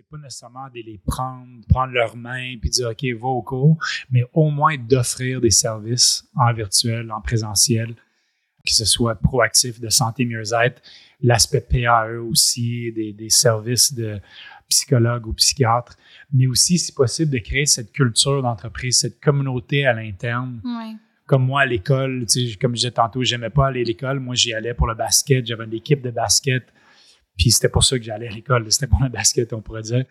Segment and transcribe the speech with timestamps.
[0.00, 3.76] c'est pas nécessairement de les prendre, prendre leurs mains puis dire OK, va au cours,
[4.10, 7.94] mais au moins d'offrir des services en virtuel, en présentiel,
[8.64, 10.80] que ce soit proactif de santé mieux-être,
[11.20, 14.18] l'aspect PAE aussi, des, des services de
[14.70, 15.98] psychologue ou psychiatre,
[16.32, 20.62] mais aussi, si possible, de créer cette culture d'entreprise, cette communauté à l'interne.
[21.26, 22.24] Comme moi à l'école,
[22.58, 24.18] comme je disais tantôt, j'aimais pas aller à l'école.
[24.18, 25.46] Moi, j'y allais pour le basket.
[25.46, 26.64] J'avais une équipe de basket.
[27.40, 28.70] Puis c'était pour ça que j'allais à l'école.
[28.70, 30.04] C'était pour le basket, on pourrait dire.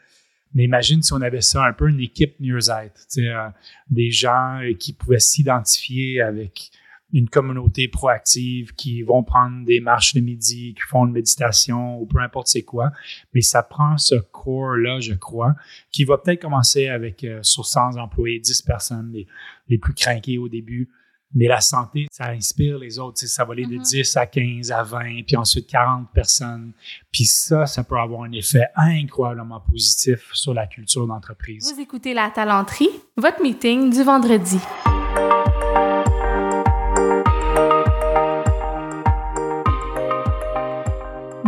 [0.56, 3.50] Mais imagine si on avait ça, un peu une équipe Nearsite, euh,
[3.92, 6.72] des gens qui pouvaient s'identifier avec
[7.14, 12.08] une communauté proactive qui vont prendre des marches de midi, qui font une méditation ou
[12.08, 12.92] peu importe c'est quoi.
[13.36, 15.54] Mais ça prend ce core-là, je crois,
[15.92, 19.28] qui va peut-être commencer avec euh, sur 100 employés, 10 personnes, les,
[19.68, 20.90] les plus craqués au début.
[21.36, 23.20] Mais la santé, ça inspire les autres.
[23.20, 24.18] Ça va aller de 10 mm-hmm.
[24.18, 26.72] à 15 à 20, puis ensuite 40 personnes.
[27.12, 31.72] Puis ça, ça peut avoir un effet incroyablement positif sur la culture d'entreprise.
[31.72, 34.58] Vous écoutez La Talenterie, votre meeting du vendredi.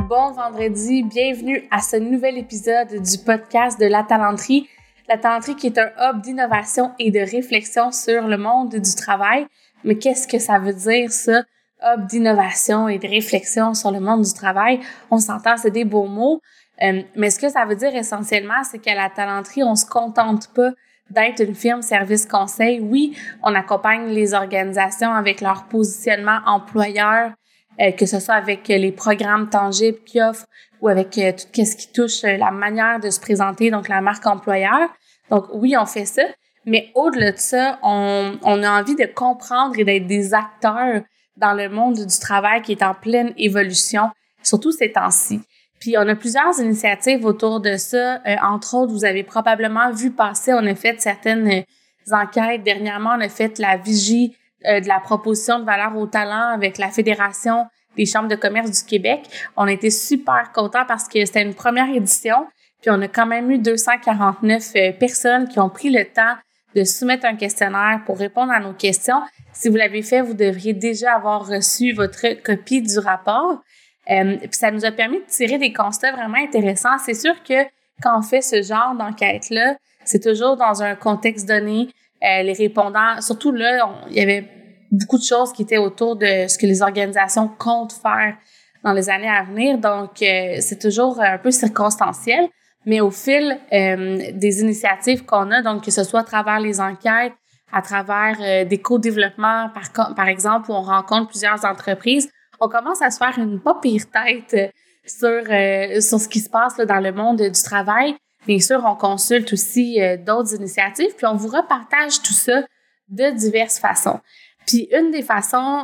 [0.07, 4.67] Bon vendredi, bienvenue à ce nouvel épisode du podcast de La Talenterie.
[5.09, 9.47] La Talenterie qui est un hub d'innovation et de réflexion sur le monde du travail.
[9.83, 11.43] Mais qu'est-ce que ça veut dire, ça?
[11.83, 14.79] Hub d'innovation et de réflexion sur le monde du travail.
[15.09, 16.41] On s'entend, c'est des beaux mots.
[16.83, 20.53] Euh, mais ce que ça veut dire essentiellement, c'est qu'à la talenterie, on se contente
[20.53, 20.71] pas
[21.09, 22.79] d'être une firme service conseil.
[22.79, 27.31] Oui, on accompagne les organisations avec leur positionnement employeur,
[27.79, 30.45] euh, que ce soit avec les programmes tangibles qu'ils offrent
[30.81, 34.25] ou avec euh, tout ce qui touche la manière de se présenter, donc la marque
[34.25, 34.89] employeur.
[35.29, 36.23] Donc oui, on fait ça.
[36.65, 41.01] Mais au-delà de ça, on, on, a envie de comprendre et d'être des acteurs
[41.37, 44.09] dans le monde du travail qui est en pleine évolution,
[44.43, 45.41] surtout ces temps-ci.
[45.81, 48.21] Puis on a plusieurs initiatives autour de ça.
[48.27, 52.63] Euh, entre autres, vous avez probablement vu passer, on a fait certaines euh, enquêtes.
[52.63, 54.37] Dernièrement, on a fait la vigie
[54.67, 57.65] euh, de la proposition de valeur au talent avec la Fédération
[57.97, 59.27] des chambres de commerce du Québec.
[59.57, 62.45] On a été super contents parce que c'était une première édition.
[62.81, 66.35] Puis on a quand même eu 249 personnes qui ont pris le temps
[66.75, 69.21] de soumettre un questionnaire pour répondre à nos questions.
[69.53, 73.61] Si vous l'avez fait, vous devriez déjà avoir reçu votre copie du rapport.
[74.09, 76.97] Euh, puis ça nous a permis de tirer des constats vraiment intéressants.
[77.05, 77.63] C'est sûr que
[78.01, 81.89] quand on fait ce genre d'enquête-là, c'est toujours dans un contexte donné.
[82.23, 84.47] Euh, les répondants, surtout là, il y avait
[84.91, 88.35] beaucoup de choses qui étaient autour de ce que les organisations comptent faire
[88.83, 89.77] dans les années à venir.
[89.77, 92.47] Donc, euh, c'est toujours un peu circonstanciel.
[92.85, 96.79] Mais au fil euh, des initiatives qu'on a, donc que ce soit à travers les
[96.79, 97.33] enquêtes,
[97.71, 103.01] à travers euh, des co-développements, par, par exemple, où on rencontre plusieurs entreprises, on commence
[103.01, 104.67] à se faire une pas pire tête euh,
[105.05, 108.15] sur, sur ce qui se passe là, dans le monde du travail.
[108.45, 112.63] Bien sûr, on consulte aussi d'autres initiatives, puis on vous repartage tout ça
[113.09, 114.19] de diverses façons.
[114.65, 115.83] Puis une des façons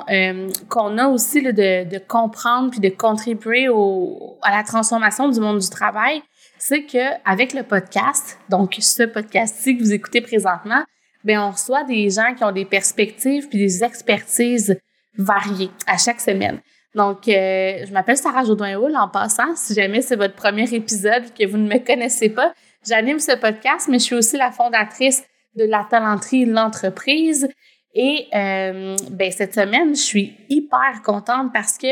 [0.70, 5.40] qu'on a aussi là, de, de comprendre puis de contribuer au, à la transformation du
[5.40, 6.22] monde du travail,
[6.58, 10.84] c'est que avec le podcast, donc ce podcast-ci que vous écoutez présentement,
[11.24, 14.80] ben on reçoit des gens qui ont des perspectives puis des expertises
[15.18, 16.62] variées à chaque semaine.
[16.96, 19.56] Donc, euh, je m'appelle Sarah Jodoin-Houl en passant.
[19.56, 22.54] Si jamais c'est votre premier épisode que vous ne me connaissez pas,
[22.88, 25.24] j'anime ce podcast, mais je suis aussi la fondatrice
[25.56, 27.48] de la talenterie l'entreprise.
[27.94, 31.88] Et euh, ben, cette semaine, je suis hyper contente parce que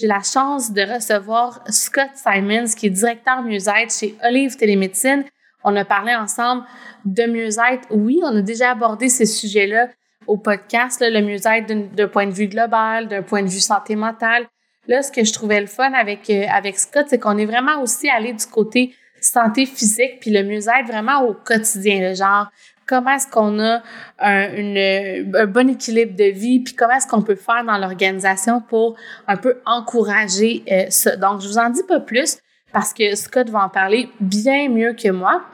[0.00, 5.24] j'ai la chance de recevoir Scott Simons, qui est directeur mieux-être chez Olive Télémédecine.
[5.62, 6.64] On a parlé ensemble
[7.04, 7.86] de mieux-être.
[7.90, 9.88] Oui, on a déjà abordé ces sujets-là
[10.26, 14.46] au podcast, le mieux-être d'un point de vue global, d'un point de vue santé mentale.
[14.88, 17.82] Là, ce que je trouvais le fun avec, euh, avec Scott, c'est qu'on est vraiment
[17.82, 22.50] aussi allé du côté santé physique puis le mieux-être vraiment au quotidien, le genre
[22.90, 23.82] comment est-ce qu'on a
[24.18, 28.96] un, bon équilibre de vie, puis comment est-ce qu'on peut faire dans l'organisation pour
[29.28, 31.14] un peu encourager euh, ça.
[31.14, 32.38] Donc, je vous en dis pas plus
[32.72, 35.44] parce que Scott va en parler bien mieux que moi,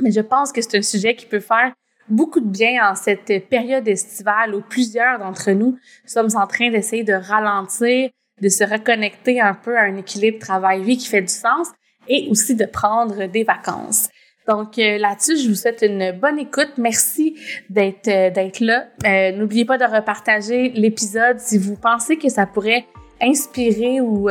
[0.00, 1.72] mais je pense que c'est un sujet qui peut faire
[2.08, 7.04] beaucoup de bien en cette période estivale où plusieurs d'entre nous sommes en train d'essayer
[7.04, 8.08] de ralentir,
[8.40, 11.68] de se reconnecter un peu à un équilibre travail-vie qui fait du sens
[12.08, 14.08] et aussi de prendre des vacances.
[14.46, 16.72] Donc euh, là-dessus, je vous souhaite une bonne écoute.
[16.78, 17.36] Merci
[17.68, 18.86] d'être euh, d'être là.
[19.04, 22.86] Euh, n'oubliez pas de repartager l'épisode si vous pensez que ça pourrait
[23.20, 24.28] inspirer ou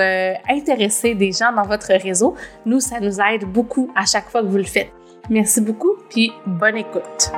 [0.47, 2.35] intéresser des gens dans votre réseau.
[2.67, 4.91] Nous, ça nous aide beaucoup à chaque fois que vous le faites.
[5.27, 7.31] Merci beaucoup, puis bonne écoute.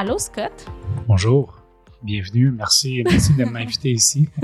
[0.00, 0.52] Allô, Scott?
[1.08, 1.60] Bonjour.
[2.04, 2.52] Bienvenue.
[2.52, 4.28] Merci, merci de m'inviter ici.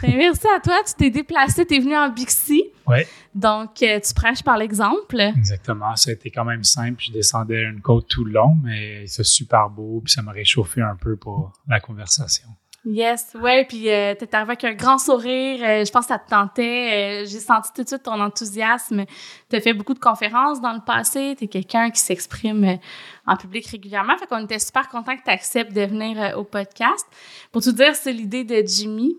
[0.00, 0.80] Ben, merci à toi.
[0.86, 2.62] Tu t'es déplacé, tu es venu en Bixi.
[2.86, 2.98] Oui.
[3.34, 5.18] Donc, euh, tu prêches par l'exemple.
[5.20, 5.96] Exactement.
[5.96, 7.02] Ça a été quand même simple.
[7.04, 10.00] Je descendais une côte tout le long, mais c'est super beau.
[10.04, 12.46] Puis ça m'a réchauffé un peu pour la conversation.
[12.84, 15.60] Yes, ouais, puis euh, t'es arrivé avec un grand sourire.
[15.62, 17.22] Euh, je pense que ça te tentait.
[17.22, 19.04] Euh, j'ai senti tout de suite ton enthousiasme.
[19.48, 21.36] T'as fait beaucoup de conférences dans le passé.
[21.38, 22.76] T'es quelqu'un qui s'exprime euh,
[23.24, 24.18] en public régulièrement.
[24.18, 27.06] Fait qu'on était super content que tu acceptes de venir euh, au podcast.
[27.52, 29.16] Pour tout dire, c'est l'idée de Jimmy.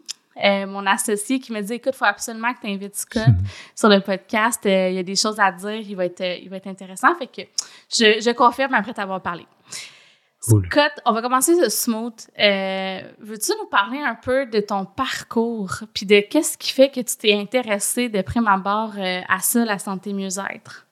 [0.68, 3.24] mon associé qui me dit écoute, il faut absolument que tu invites Scott
[3.75, 4.60] sur le podcast.
[4.65, 7.15] Il y a des choses à dire, il va être, il va être intéressant.
[7.15, 7.44] Fait que
[7.89, 9.45] je, je confirme après t'avoir parlé.
[10.44, 12.19] Scott, on va commencer ce smooth.
[12.38, 17.00] Euh, veux-tu nous parler un peu de ton parcours, puis de qu'est-ce qui fait que
[17.00, 20.86] tu t'es intéressé de prime abord euh, à ça, la santé mieux-être?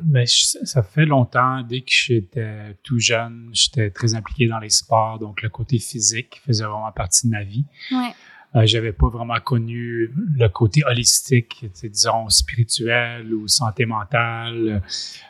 [0.00, 5.18] Ben, ça fait longtemps, dès que j'étais tout jeune, j'étais très impliqué dans les sports,
[5.18, 7.66] donc le côté physique faisait vraiment partie de ma vie.
[7.90, 8.14] Ouais.
[8.54, 14.82] Euh, j'avais pas vraiment connu le côté holistique, disons spirituel ou santé mentale,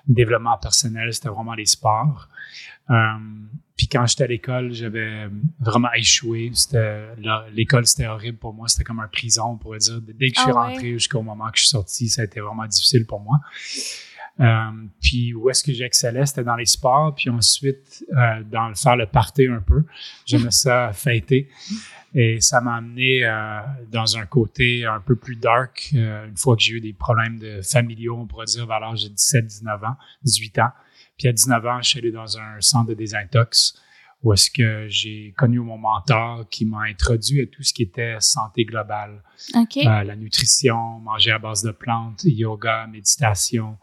[0.07, 2.29] développement personnel, c'était vraiment les sports.
[2.91, 2.95] Euh,
[3.77, 6.53] puis quand j'étais à l'école, j'avais vraiment échoué.
[7.53, 8.69] L'école, c'était horrible pour moi.
[8.69, 10.01] C'était comme un prison, on pourrait dire.
[10.01, 10.73] Dès que je suis Ah ouais?
[10.73, 13.41] rentré jusqu'au moment que je suis sorti, ça a été vraiment difficile pour moi.
[14.41, 14.71] Euh,
[15.01, 17.15] puis où est-ce que j'excellais, c'était dans les sports.
[17.15, 19.85] Puis ensuite, euh, dans le faire le party un peu.
[20.27, 21.49] J'aimais ça fêter.
[22.15, 25.91] Et ça m'a amené euh, dans un côté un peu plus dark.
[25.93, 29.09] une fois que j'ai eu des problèmes de familiaux, on pourrait dire, vers l'âge de
[29.09, 30.71] 17, 19 ans, 18 ans.
[31.19, 33.75] Puis à 19 ans, je suis allé dans un centre de désintox
[34.23, 38.17] où est-ce que j'ai connu mon mentor qui m'a introduit à tout ce qui était
[38.21, 39.23] santé globale.
[39.57, 43.79] Euh, la nutrition, manger à base de plantes, yoga, méditation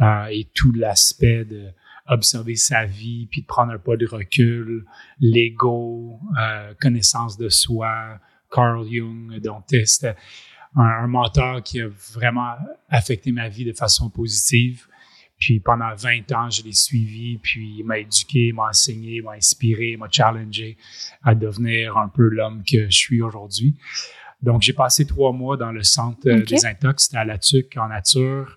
[0.00, 1.70] euh, et tout l'aspect de
[2.06, 4.84] observer sa vie, puis de prendre un pas de recul,
[5.20, 8.18] l'ego, euh, connaissance de soi,
[8.50, 10.16] Carl Jung, donc c'était
[10.74, 12.56] un, un mentor qui a vraiment
[12.90, 14.86] affecté ma vie de façon positive.
[15.42, 19.96] Puis pendant 20 ans, je l'ai suivi, puis il m'a éduqué, m'a enseigné, m'a inspiré,
[19.96, 20.76] m'a challengé
[21.24, 23.74] à devenir un peu l'homme que je suis aujourd'hui.
[24.40, 27.76] Donc, j'ai passé trois mois dans le centre euh, des intox, c'était à La Tuque,
[27.76, 28.56] en nature.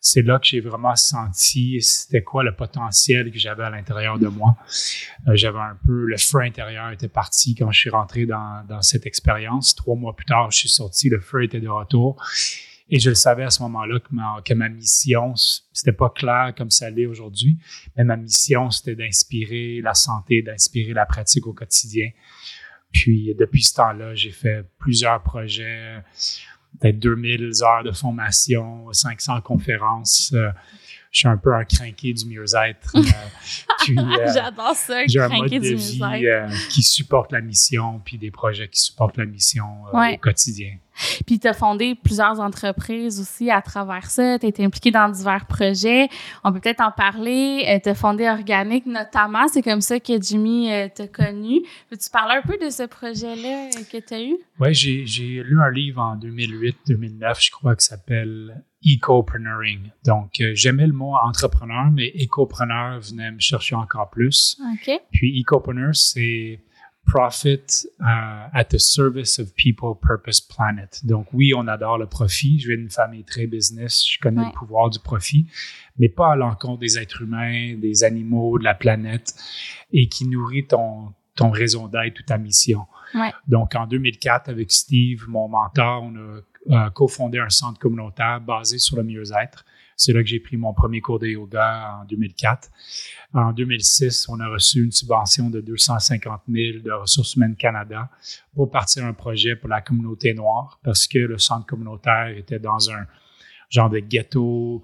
[0.00, 4.28] C'est là que j'ai vraiment senti c'était quoi le potentiel que j'avais à l'intérieur de
[4.28, 4.56] moi.
[5.26, 8.82] Euh, j'avais un peu, le feu intérieur était parti quand je suis rentré dans, dans
[8.82, 9.74] cette expérience.
[9.74, 12.22] Trois mois plus tard, je suis sorti, le feu était de retour.
[12.90, 15.34] Et je le savais à ce moment-là que ma, que ma mission,
[15.72, 17.56] c'était pas clair comme ça l'est aujourd'hui,
[17.96, 22.10] mais ma mission, c'était d'inspirer la santé, d'inspirer la pratique au quotidien.
[22.92, 26.02] Puis depuis ce temps-là, j'ai fait plusieurs projets,
[26.80, 30.32] peut-être 2000 heures de formation, 500 conférences.
[30.34, 30.50] Euh,
[31.12, 32.92] je suis un peu un crinqué du mieux-être.
[32.96, 33.00] Euh,
[33.98, 36.00] euh, J'adore ça, j'ai un mode de vie
[36.70, 40.14] qui supporte la mission, puis des projets qui supportent la mission Ouais.
[40.14, 40.76] au quotidien.
[41.26, 44.38] Puis tu as fondé plusieurs entreprises aussi à travers ça.
[44.38, 46.08] Tu été impliqué dans divers projets.
[46.44, 47.80] On peut peut-être en parler.
[47.82, 49.48] tu as fondé Organique notamment.
[49.48, 51.62] C'est comme ça que Jimmy euh, t'a connu.
[51.88, 54.36] Peux-tu parler un peu de ce projet-là euh, que tu as eu?
[54.58, 59.90] Oui, j'ai, lu un livre en 2008-2009, je crois, qui s'appelle Ecopreneuring.
[60.04, 64.60] Donc, euh, j'aimais le mot entrepreneur, mais écopreneur venait me chercher encore plus.
[64.72, 65.00] OK.
[65.12, 66.60] Puis, Ecopreneur, c'est
[67.10, 68.04] profit euh,
[68.52, 71.00] at the service of people, purpose, planet.
[71.04, 72.60] Donc, oui, on adore le profit.
[72.60, 74.04] Je viens d'une famille très business.
[74.06, 74.46] Je connais Ouais.
[74.46, 75.46] le pouvoir du profit,
[75.98, 79.34] mais pas à l'encontre des êtres humains, des animaux, de la planète,
[79.92, 82.86] et qui nourrit ton, ton raison d'être ou ta mission.
[83.14, 83.32] Ouais.
[83.48, 86.40] Donc, en 2004, avec Steve, mon mentor, on a
[86.86, 89.64] euh, cofondé un centre communautaire basé sur le mieux-être.
[90.00, 92.70] C'est là que j'ai pris mon premier cours de yoga en 2004.
[93.34, 98.08] En 2006, on a reçu une subvention de 250 000 de Ressources humaines Canada
[98.54, 102.90] pour partir un projet pour la communauté noire parce que le centre communautaire était dans
[102.90, 103.04] un
[103.68, 104.82] genre de ghetto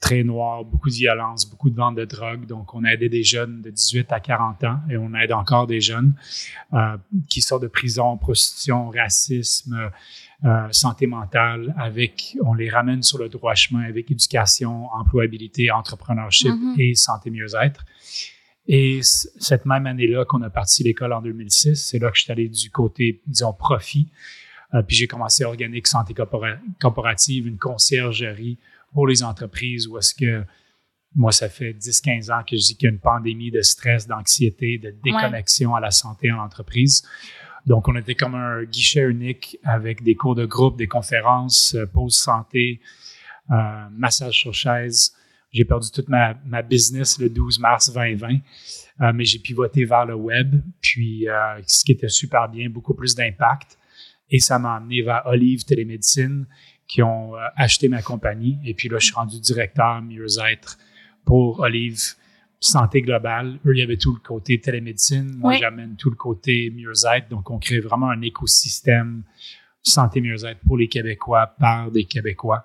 [0.00, 2.44] très noir, beaucoup de violence, beaucoup de vente de drogue.
[2.44, 5.80] Donc, on aidait des jeunes de 18 à 40 ans et on aide encore des
[5.80, 6.14] jeunes
[6.72, 6.96] euh,
[7.28, 9.92] qui sortent de prison, prostitution, racisme,
[10.44, 16.50] euh, santé mentale, avec, on les ramène sur le droit chemin avec éducation, employabilité, entrepreneurship
[16.52, 16.74] Mhm.
[16.78, 17.84] et santé mieux-être.
[18.66, 22.32] Et cette même année-là qu'on a parti l'école en 2006, c'est là que je suis
[22.32, 24.08] allé du côté, disons, profit.
[24.74, 28.58] Euh, puis j'ai commencé Organique Santé Corpora- Corporative, une conciergerie
[28.92, 30.44] pour les entreprises où est-ce que
[31.14, 34.06] moi, ça fait 10-15 ans que je dis qu'il y a une pandémie de stress,
[34.06, 37.06] d'anxiété, de déconnexion à la santé en entreprise.
[37.66, 41.86] Donc, on était comme un guichet unique avec des cours de groupe, des conférences, euh,
[41.86, 42.80] pause santé,
[43.50, 43.54] euh,
[43.92, 45.14] massage sur chaise.
[45.52, 48.38] J'ai perdu toute ma, business le 12 mars 2020,
[49.00, 51.26] euh, mais j'ai pivoté vers le web, puis
[51.66, 53.78] ce qui était super bien, beaucoup plus d'impact.
[54.30, 56.46] Et ça m'a amené vers Olive Télémédecine,
[56.88, 58.58] qui ont acheté ma compagnie.
[58.64, 60.78] Et puis là, je suis rendu directeur mieux-être
[61.26, 62.14] pour Olive
[62.62, 63.58] Santé Globale.
[63.66, 65.34] Eux, il y avait tout le côté télémédecine.
[65.36, 67.28] Moi, j'amène tout le côté mieux-être.
[67.28, 69.24] Donc, on crée vraiment un écosystème
[69.82, 72.64] santé mieux-être pour les Québécois par des Québécois.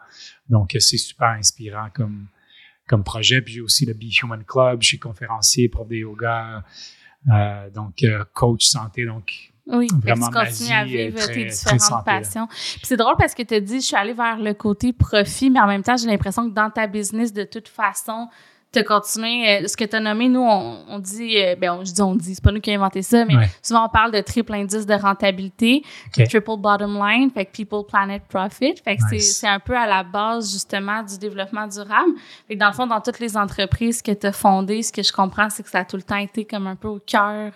[0.49, 2.27] Donc, c'est super inspirant comme,
[2.87, 3.41] comme projet.
[3.41, 4.83] Puis j'ai aussi le Be Human Club.
[4.83, 6.63] Je suis conférencier, prof de yoga,
[7.31, 9.03] euh, donc euh, coach santé.
[9.03, 12.45] Donc, oui, vraiment tu continues à vivre tes différentes passions.
[12.47, 15.49] Puis c'est drôle parce que tu as dit, je suis allée vers le côté profit,
[15.49, 18.29] mais en même temps, j'ai l'impression que dans ta business, de toute façon,
[18.71, 19.49] tu as continué.
[19.49, 22.15] Euh, ce que tu as nommé, nous, on, dit, euh, ben, on, je dis on
[22.15, 24.85] dit, c'est pas nous qui avons inventé ça, mais souvent on parle de triple indice
[24.85, 25.83] de rentabilité,
[26.13, 28.75] triple bottom line, fait que people, planet, profit.
[28.83, 32.13] Fait que c'est un peu à la base, justement, du développement durable.
[32.47, 35.03] Fait que dans le fond, dans toutes les entreprises que tu as fondées, ce que
[35.03, 37.53] je comprends, c'est que ça a tout le temps été comme un peu au cœur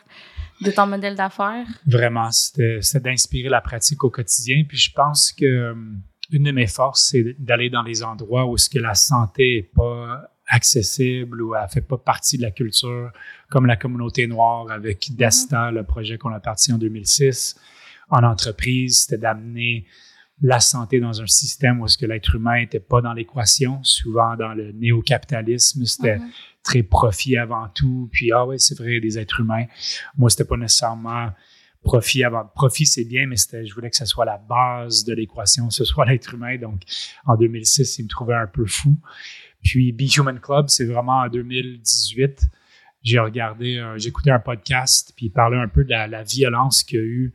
[0.62, 1.66] de ton modèle d'affaires.
[1.88, 4.64] Vraiment, c'était d'inspirer la pratique au quotidien.
[4.68, 6.02] Puis je pense que hum,
[6.32, 9.72] une de mes forces, c'est d'aller dans les endroits où ce que la santé est
[9.76, 10.22] pas
[10.52, 13.12] accessible ou elle fait pas partie de la culture,
[13.50, 15.16] comme la communauté noire avec mm-hmm.
[15.16, 17.56] Desta, le projet qu'on a parti en 2006.
[18.10, 19.86] En entreprise, c'était d'amener
[20.42, 23.80] la santé dans un système où est-ce que l'être humain n'était pas dans l'équation.
[23.84, 26.32] Souvent, dans le néo-capitalisme, c'était mm-hmm.
[26.64, 28.10] très profit avant tout.
[28.12, 29.66] Puis, ah ouais, c'est vrai, des êtres humains.
[30.18, 31.30] Moi, c'était pas nécessairement
[31.84, 32.46] profit avant.
[32.56, 35.86] Profit, c'est bien, mais c'était, je voulais que ce soit la base de l'équation, ce
[35.86, 36.58] soit l'être humain.
[36.58, 36.82] Donc,
[37.26, 38.98] en 2006, il me trouvait un peu fou.
[39.64, 42.48] Puis Be Human Club, c'est vraiment en 2018.
[43.04, 46.84] J'ai regardé, euh, j'ai écouté un podcast, puis il parlait un peu de la, violence
[46.84, 47.34] qu'il y a eu,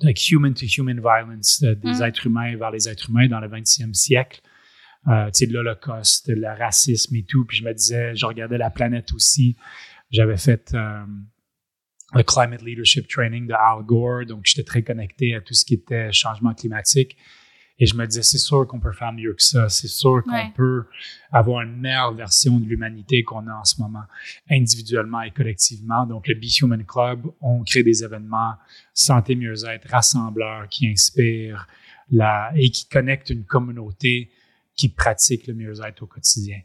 [0.00, 2.02] like human to human violence, euh, des mm.
[2.02, 4.40] êtres humains vers les êtres humains dans le 20e siècle.
[5.08, 7.44] Euh, tu sais, l'Holocauste, le racisme et tout.
[7.46, 9.56] Puis je me disais, je regardais la planète aussi.
[10.10, 11.04] J'avais fait euh,
[12.14, 15.74] le Climate Leadership Training de Al Gore, donc j'étais très connecté à tout ce qui
[15.74, 17.16] était changement climatique.
[17.80, 19.70] Et je me disais, c'est sûr qu'on peut faire mieux que ça.
[19.70, 20.84] C'est sûr qu'on peut
[21.32, 24.04] avoir une meilleure version de l'humanité qu'on a en ce moment,
[24.50, 26.04] individuellement et collectivement.
[26.04, 28.52] Donc, le Be Human Club, on crée des événements
[28.92, 31.66] santé, mieux-être, rassembleurs qui inspirent
[32.10, 34.30] la, et qui connectent une communauté
[34.76, 36.60] qui pratique le mieux-être au quotidien.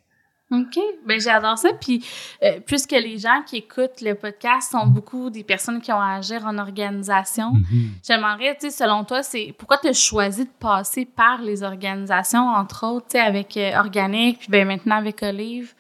[0.52, 0.80] OK.
[1.06, 1.70] Ben j'adore ça.
[1.74, 2.06] Puis,
[2.44, 6.18] euh, puisque les gens qui écoutent le podcast sont beaucoup des personnes qui ont à
[6.18, 7.88] agir en organisation, mm-hmm.
[8.06, 12.48] j'aimerais, tu sais, selon toi, c'est pourquoi tu as choisi de passer par les organisations,
[12.48, 15.74] entre autres, tu sais, avec euh, Organique, puis ben, maintenant avec Olive?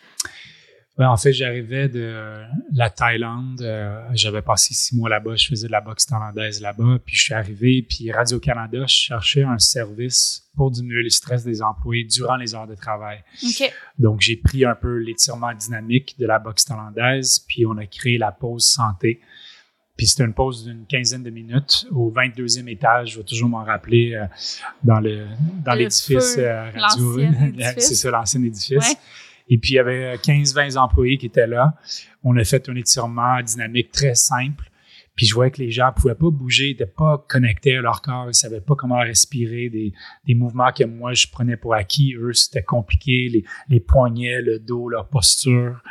[0.97, 3.61] En fait, j'arrivais de la Thaïlande.
[3.61, 5.35] Euh, j'avais passé six mois là-bas.
[5.35, 6.99] Je faisais de la boxe thaïlandaise là-bas.
[7.05, 7.85] Puis je suis arrivé.
[7.87, 12.67] Puis Radio-Canada, je cherchais un service pour diminuer le stress des employés durant les heures
[12.67, 13.21] de travail.
[13.99, 17.43] Donc, j'ai pris un peu l'étirement dynamique de la boxe thaïlandaise.
[17.45, 19.19] Puis on a créé la pause santé.
[19.97, 23.11] Puis c'était une pause d'une quinzaine de minutes au 22e étage.
[23.11, 24.25] Je vais toujours m'en rappeler euh,
[24.83, 25.25] dans le
[25.63, 27.19] dans l'édifice euh, radio.
[27.77, 28.95] C'est ça, l'ancien édifice.
[29.47, 31.75] Et puis, il y avait 15-20 employés qui étaient là.
[32.23, 34.71] On a fait un étirement dynamique très simple.
[35.15, 38.27] Puis je voyais que les gens pouvaient pas bouger, n'étaient pas connectés à leur corps,
[38.27, 39.93] ils savaient pas comment respirer, des,
[40.27, 42.15] des mouvements que moi je prenais pour acquis.
[42.15, 45.81] Eux, c'était compliqué, les, les poignets, le dos, leur posture.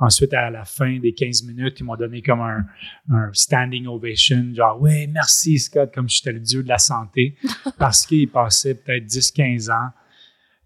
[0.00, 2.64] Ensuite, à la fin des 15 minutes, ils m'ont donné comme un,
[3.10, 7.36] un standing ovation, genre, ouais, merci Scott, comme j'étais le dieu de la santé,
[7.78, 9.90] parce qu'ils passaient peut-être 10-15 ans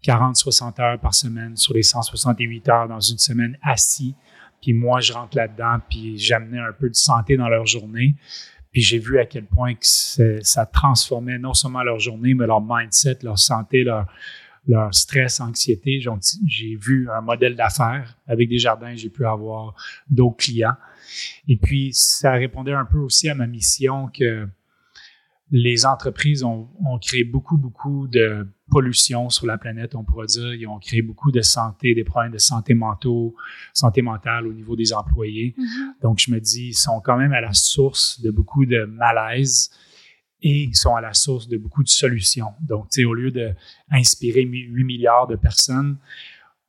[0.03, 4.15] 40-60 heures par semaine sur les 168 heures dans une semaine assis.
[4.61, 8.15] Puis moi, je rentre là-dedans, puis j'amenais un peu de santé dans leur journée.
[8.71, 9.85] Puis j'ai vu à quel point que
[10.41, 14.07] ça transformait non seulement leur journée, mais leur mindset, leur santé, leur,
[14.67, 16.01] leur stress, anxiété.
[16.47, 18.17] J'ai vu un modèle d'affaires.
[18.27, 19.75] Avec des jardins, j'ai pu avoir
[20.09, 20.75] d'autres clients.
[21.47, 24.47] Et puis, ça répondait un peu aussi à ma mission que
[25.51, 26.67] les entreprises ont,
[26.99, 30.53] créé beaucoup, beaucoup de pollution sur la planète, on pourrait dire.
[30.53, 33.35] Ils ont créé beaucoup de santé, des problèmes de santé mentaux,
[33.73, 35.53] santé mentale au niveau des employés.
[35.57, 36.01] Mm-hmm.
[36.01, 39.69] Donc, je me dis, ils sont quand même à la source de beaucoup de malaise
[40.41, 42.53] et ils sont à la source de beaucoup de solutions.
[42.61, 45.97] Donc, tu sais, au lieu d'inspirer 8 milliards de personnes,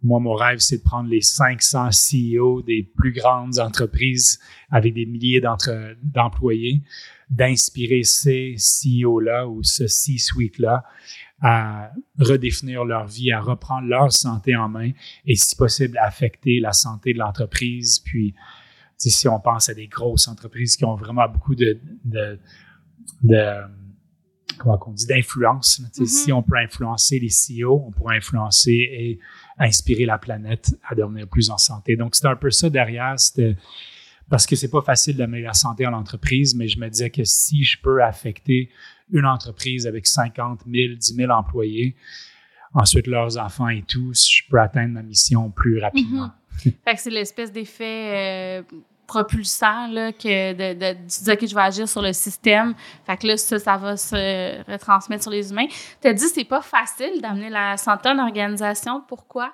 [0.02, 4.38] moi, mon rêve, c'est de prendre les 500 CEO des plus grandes entreprises
[4.70, 6.82] avec des milliers d'employés,
[7.30, 10.84] d'inspirer ces CEO-là ou ce C-suite-là
[11.40, 14.90] à redéfinir leur vie, à reprendre leur santé en main
[15.26, 17.98] et, si possible, affecter la santé de l'entreprise.
[17.98, 18.34] Puis,
[18.96, 22.38] si on pense à des grosses entreprises qui ont vraiment beaucoup de, de,
[23.22, 23.62] de
[24.58, 25.82] comment on dit, d'influence.
[26.06, 29.18] Si on peut influencer les CEO, on pourrait influencer et
[29.58, 31.96] inspirer la planète à devenir plus en santé.
[31.96, 33.16] Donc, c'était un peu ça derrière.
[34.30, 37.24] Parce que c'est pas facile d'amener la santé en entreprise, mais je me disais que
[37.24, 38.70] si je peux affecter
[39.12, 41.96] une entreprise avec 50 000, 10 000 employés,
[42.75, 46.30] ensuite leurs enfants et tout, je peux atteindre ma mission plus rapidement.
[46.64, 46.73] Mhm.
[46.84, 51.61] fait que c'est l'espèce d'effet euh, propulsant là, que de, de, dire que je vais
[51.61, 52.75] agir sur le système.
[53.06, 55.66] Fait que là, ça, ça va se retransmettre sur les humains.
[56.00, 59.02] Tu as dit que c'est pas facile d'amener la santé en organisation.
[59.06, 59.52] Pourquoi?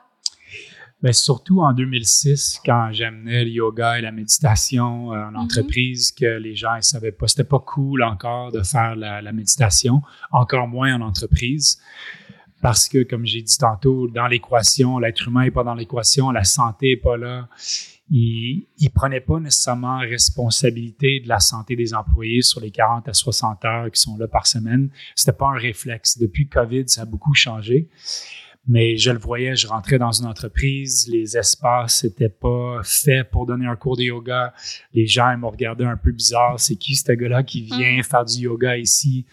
[1.03, 5.37] Bien, surtout en 2006, quand j'amenais le yoga et la méditation euh, en mhm.
[5.37, 9.33] entreprise, que les gens ne savaient pas, c'était pas cool encore de faire la, la
[9.33, 11.81] méditation, encore moins en entreprise
[12.61, 16.45] parce que, comme j'ai dit tantôt, dans l'équation, l'être humain n'est pas dans l'équation, la
[16.45, 17.49] santé n'est pas là.
[18.11, 23.15] Il ne prenait pas nécessairement responsabilité de la santé des employés sur les 40 à
[23.15, 24.91] 60 heures qui sont là par semaine.
[25.15, 26.19] C'était pas un réflexe.
[26.19, 27.89] Depuis COVID, ça a beaucoup changé.
[28.69, 33.47] Mais je le voyais, je rentrais dans une entreprise, les espaces n'étaient pas faits pour
[33.47, 34.53] donner un cours de yoga.
[34.93, 36.61] Les gens me regardaient un peu bizarre.
[36.61, 38.03] C'est qui ce gars-là qui vient mm.
[38.03, 39.27] faire du yoga ici?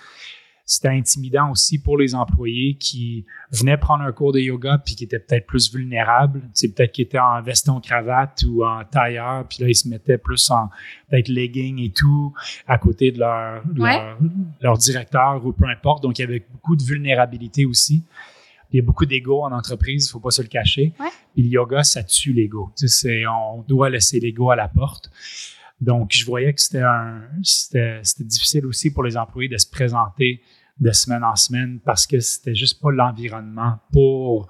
[0.69, 5.05] c'était intimidant aussi pour les employés qui venaient prendre un cours de yoga puis qui
[5.05, 6.41] étaient peut-être plus vulnérables.
[6.53, 10.17] C'est peut-être qu'ils étaient en veston cravate ou en tailleur, puis là ils se mettaient
[10.17, 10.67] plus en
[11.09, 12.33] peut-être legging et tout
[12.67, 13.63] à côté de leur,
[14.59, 16.03] leur, directeur ou peu importe.
[16.03, 18.03] Donc il y avait beaucoup de vulnérabilité aussi.
[18.71, 20.93] Il y a beaucoup d'ego en entreprise, il faut pas se le cacher.
[21.33, 22.71] Puis le yoga, ça tue l'ego.
[22.77, 25.09] Tu sais, on doit laisser l'ego à la porte.
[25.79, 30.41] Donc, je voyais que c'était, difficile aussi pour les employés de se présenter
[30.79, 34.47] de semaine en semaine parce que c'était juste pas l'environnement pour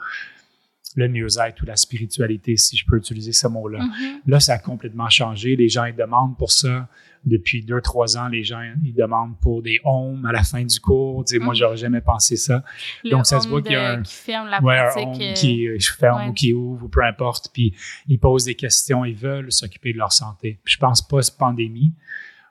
[0.96, 3.80] le mieux-être ou la spiritualité, si je peux utiliser ce mot-là.
[3.80, 4.22] Mm-hmm.
[4.26, 5.56] Là, ça a complètement changé.
[5.56, 6.88] Les gens, ils demandent pour ça.
[7.26, 10.80] Depuis deux, trois ans, les gens, ils demandent pour des homes à la fin du
[10.80, 11.26] cours.
[11.26, 11.58] Tu sais, Moi, mm-hmm.
[11.58, 12.64] j'aurais jamais pensé ça.
[13.10, 14.02] Donc, ça se voit qu'il y a un...
[14.02, 17.50] Qui ferme la ouais, un home qui euh, ferme ou qui ouvre ou peu importe.
[17.54, 17.74] Puis,
[18.08, 19.04] ils posent des questions.
[19.04, 20.60] Ils veulent s'occuper de leur santé.
[20.64, 21.94] Puis, je pense pas, cette pandémie,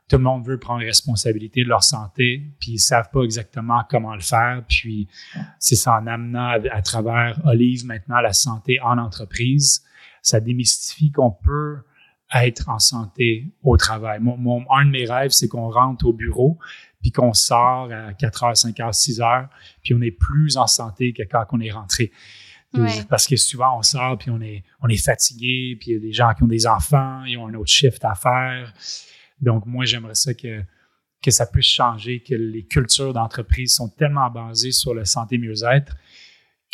[0.09, 4.15] tout le monde veut prendre responsabilité de leur santé, puis ils savent pas exactement comment
[4.15, 4.63] le faire.
[4.69, 5.09] Puis
[5.59, 9.85] c'est ça en amenant à, travers Olive maintenant la santé en entreprise,
[10.23, 11.79] ça démystifie qu'on peut
[12.35, 14.19] être en santé au travail.
[14.21, 16.59] Mon, un de mes rêves, c'est qu'on rentre au bureau,
[17.01, 19.49] puis qu'on sort à 4 heures, 5 heures, 6 heures,
[19.83, 22.13] puis on est plus en santé que quand on est rentré.
[23.09, 26.01] Parce que souvent, on sort, puis on est, on est fatigué, puis il y a
[26.01, 28.73] des gens qui ont des enfants, ils ont un autre shift à faire.
[29.41, 30.63] Donc, moi, j'aimerais ça que,
[31.23, 35.97] que ça puisse changer, que les cultures d'entreprise sont tellement basées sur la santé mieux-être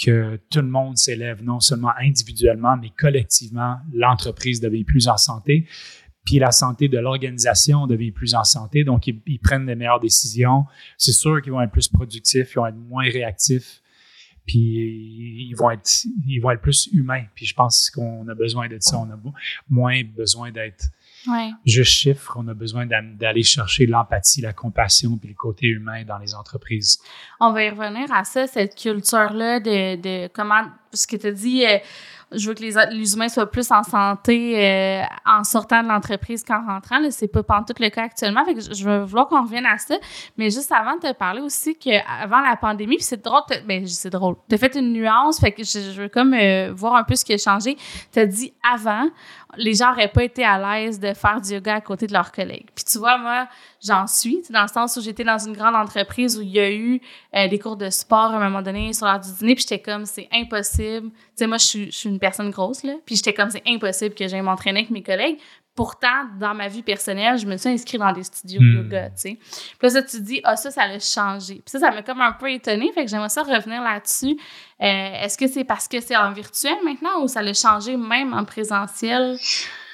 [0.02, 5.66] que tout le monde s'élève non seulement individuellement, mais collectivement, l'entreprise devient plus en santé.
[6.24, 10.66] Puis la santé de l'organisation devient plus en santé, donc ils, prennent des meilleures décisions.
[10.96, 13.82] C'est sûr qu'ils vont être plus productifs, ils vont être moins réactifs,
[14.46, 17.24] puis ils vont être, ils vont être plus humains.
[17.34, 18.98] Puis je pense qu'on a besoin de ça.
[18.98, 19.18] On a
[19.68, 20.84] moins besoin d'être
[21.64, 26.18] je chiffre, on a besoin d'aller chercher l'empathie, la compassion puis le côté humain dans
[26.18, 27.00] les entreprises.
[27.40, 31.32] On va y revenir à ça, cette culture-là de, de comment, ce que tu as
[31.32, 31.78] dit, euh,
[32.34, 36.44] je veux que les, les, humains soient plus en santé euh, en sortant de l'entreprise
[36.44, 36.98] qu'en rentrant.
[37.10, 38.44] C'est pas tout le cas actuellement.
[38.44, 39.96] Fait que je, veux vouloir qu'on revienne à ça.
[40.36, 44.10] Mais juste avant de te parler aussi qu'avant la pandémie, puis c'est drôle, ben c'est
[44.10, 44.36] drôle.
[44.48, 47.24] Tu as fait une nuance, fait que je, veux comme euh, voir un peu ce
[47.24, 47.76] qui a changé.
[48.12, 49.08] Tu as dit avant,
[49.56, 52.32] les gens n'auraient pas été à l'aise de faire du yoga à côté de leurs
[52.32, 52.68] collègues.
[52.74, 53.48] Puis tu vois, moi,
[53.84, 56.70] j'en suis, dans le sens où j'étais dans une grande entreprise où il y a
[56.72, 57.00] eu
[57.34, 59.82] euh, des cours de sport à un moment donné sur l'heure du dîner, puis j'étais
[59.82, 61.10] comme, c'est impossible.
[61.10, 63.62] Tu sais, moi, je suis, je suis une personne grosse, là, puis j'étais comme, c'est
[63.66, 65.38] impossible que j'aille m'entraîner avec mes collègues.
[65.74, 68.84] Pourtant, dans ma vie personnelle, je me suis inscrite dans des studios de hmm.
[68.84, 69.38] yoga, tu sais.
[69.40, 71.54] Puis là, ça, tu dis, ah, ça, ça a changé.
[71.54, 74.36] Puis ça, ça m'a comme un peu étonnée, fait que j'aimerais ça revenir là-dessus.
[74.82, 78.34] Euh, est-ce que c'est parce que c'est en virtuel maintenant ou ça a changé même
[78.34, 79.38] en présentiel?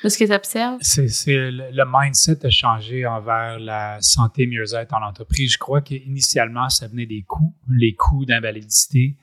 [0.05, 0.79] de ce que tu observes?
[0.81, 5.53] C'est, le, mindset a changé envers la santé mieux-être en entreprise.
[5.53, 9.17] Je crois qu'initialement, ça venait des coûts, les coûts d'invalidité.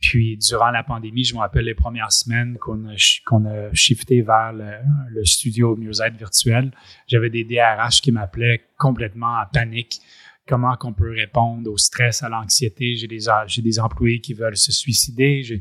[0.00, 2.94] Puis durant la pandémie, je me rappelle les premières semaines qu'on a,
[3.26, 6.72] qu'on a shifté vers le, studio mieux-être virtuel.
[7.06, 10.00] J'avais des DRH qui m'appelaient complètement en panique.
[10.48, 12.96] Comment qu'on peut répondre au stress, à l'anxiété?
[12.96, 15.60] J'ai des, j'ai des employés qui veulent se suicider,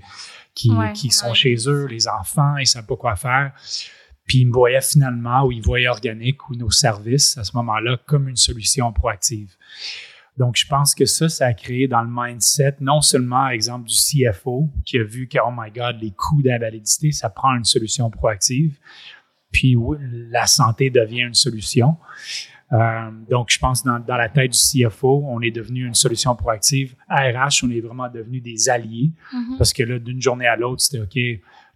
[0.56, 3.52] qui, qui sont chez eux, les enfants, ils savent pas quoi faire.
[4.26, 7.98] Puis ils me voyaient finalement, ou ils voyaient organique ou nos services à ce moment-là
[8.06, 9.56] comme une solution proactive.
[10.40, 13.96] Donc, je pense que ça, ça a créé dans le mindset, non seulement, exemple, du
[13.96, 18.10] CFO qui a vu que, oh my God, les coûts d'invalidité, ça prend une solution
[18.10, 18.78] proactive.
[19.52, 19.98] Puis, oui,
[20.32, 21.98] la santé devient une solution.
[22.72, 26.36] Euh, donc, je pense dans, dans la tête du CFO, on est devenu une solution
[26.36, 26.96] proactive.
[27.10, 29.58] À RH, on est vraiment devenu des alliés Mhm.
[29.58, 31.10] parce que là, d'une journée à l'autre, c'était OK,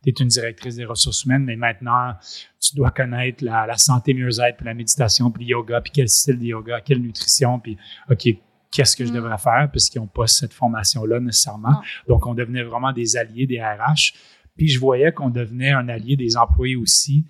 [0.04, 2.13] tu es une directrice des ressources humaines, mais maintenant,
[2.62, 6.08] tu dois connaître la, la santé mieux-être, puis la méditation, puis le yoga, puis quel
[6.10, 7.76] style de yoga, quelle nutrition, puis
[8.10, 8.28] OK,
[8.73, 9.15] qu'est-ce que je Mm.
[9.15, 11.81] devrais faire, puisqu'ils n'ont pas cette formation-là nécessairement.
[12.07, 14.13] Donc, on devenait vraiment des alliés des RH.
[14.57, 17.25] Puis, je voyais qu'on devenait un allié des employés aussi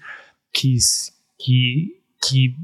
[0.52, 0.82] qui,
[1.38, 2.56] qui, qui,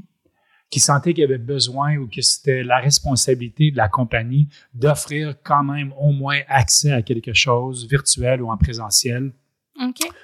[0.70, 5.34] qui sentaient qu'il y avait besoin ou que c'était la responsabilité de la compagnie d'offrir
[5.42, 9.32] quand même au moins accès à quelque chose virtuel ou en présentiel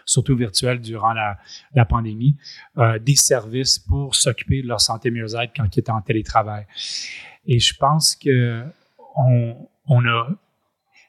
[0.04, 1.38] Surtout virtuel durant la,
[1.74, 2.36] la pandémie,
[2.78, 6.66] euh, des services pour s'occuper de leur santé mieux-être quand ils étaient en télétravail.
[7.46, 8.64] Et je pense que
[9.16, 10.36] on, on a, tu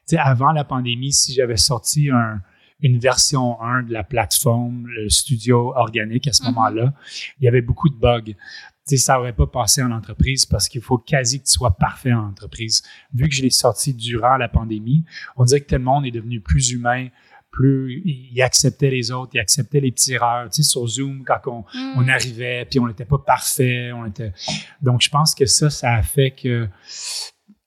[0.06, 2.40] sais, avant la pandémie, si j'avais sorti un,
[2.80, 6.48] une version 1 de la plateforme, le studio organique à ce Mhm.
[6.54, 6.94] moment-là,
[7.40, 8.22] il y avait beaucoup de bugs.
[8.24, 8.34] Tu
[8.84, 12.12] sais, ça n'aurait pas passé en entreprise parce qu'il faut quasi que tu sois parfait
[12.14, 12.82] en entreprise.
[13.12, 15.04] Vu que je l'ai sorti durant la pandémie,
[15.36, 17.08] on dirait que tout le monde est devenu plus humain,
[17.58, 20.48] plus il acceptait les autres, il acceptait les petits erreurs.
[20.48, 21.94] Tu sais, sur Zoom, quand on, Mm.
[21.96, 24.32] on arrivait, puis on n'était pas parfait, on était.
[24.80, 26.68] Donc, je pense que ça, ça a fait que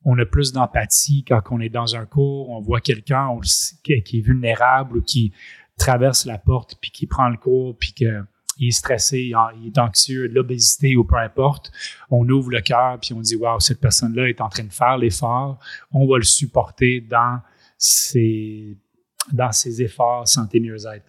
[0.06, 3.46] on a plus d'empathie quand on est dans un cours, on voit quelqu'un on le
[3.46, 5.34] sait, qui, est vulnérable ou qui
[5.78, 8.24] traverse la porte, puis qui prend le cours, puis que
[8.58, 11.72] il est stressé, il est anxieux, de l'obésité ou peu importe,
[12.10, 14.98] on ouvre le cœur puis on dit waouh cette personne-là est en train de faire
[14.98, 15.60] l'effort,
[15.92, 17.40] on va le supporter dans
[17.78, 18.78] ses
[19.32, 21.06] dans ses efforts santé mieux-être.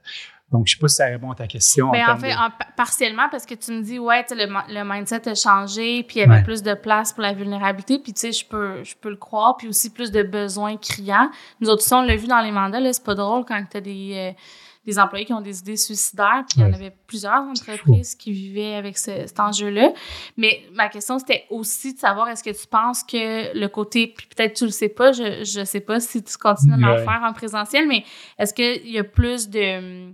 [0.50, 1.90] Donc je sais pas si ça répond à ta question.
[1.90, 4.84] Ben, en termes fait, de- en- partiellement, parce que tu me dis, ouais, le, le
[4.84, 6.42] mindset a changé, puis il y avait Ouais.
[6.42, 9.56] plus de place pour la vulnérabilité, puis tu sais, je peux, je peux le croire,
[9.56, 11.30] puis aussi plus de besoins criants.
[11.60, 13.80] Nous autres, on l'a vu dans les mandats, là, c'est pas drôle quand tu as
[13.80, 14.40] des, euh,
[14.84, 18.32] des employés qui ont des idées suicidaires, puis il y en avait plusieurs entreprises qui
[18.32, 19.92] vivaient avec ce- cet enjeu-là.
[20.36, 24.26] Mais ma question, c'était aussi de savoir, est-ce que tu penses que le côté, puis
[24.26, 27.04] peut-être tu le sais pas, je, je sais pas si tu continues à en Ouais.
[27.04, 28.04] faire en présentiel, mais
[28.38, 30.12] est-ce qu'il y a plus de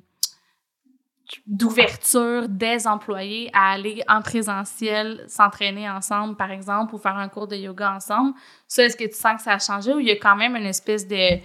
[1.47, 7.47] d'ouverture des employés à aller en présentiel, s'entraîner ensemble, par exemple, ou faire un cours
[7.47, 8.33] de yoga ensemble?
[8.67, 10.57] Ça, est-ce que tu sens que ça a changé ou il y a quand même
[10.57, 11.39] une espèce de,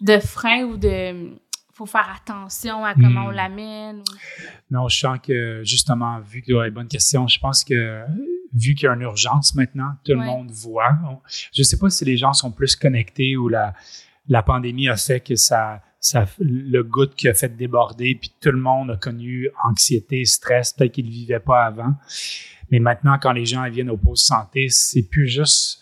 [0.00, 1.30] de frein ou de...
[1.74, 3.26] faut faire attention à comment Hmm.
[3.26, 3.98] on l'amène?
[3.98, 4.04] ou-
[4.70, 8.02] Non, je sens que justement, vu que ouais, bonne question, je pense que
[8.54, 10.18] vu qu'il y a une urgence maintenant, tout Ouais.
[10.18, 10.96] le monde voit.
[11.08, 11.18] On-
[11.52, 13.74] je ne sais pas si les gens sont plus connectés ou la,
[14.28, 18.52] la pandémie a fait que ça, ça le goutte qui a fait déborder, puis tout
[18.52, 21.94] le monde a connu anxiété, stress, peut-être qu'ils ne le vivaient pas avant.
[22.70, 25.80] Mais maintenant, quand les gens viennent au poste santé, c'est plus juste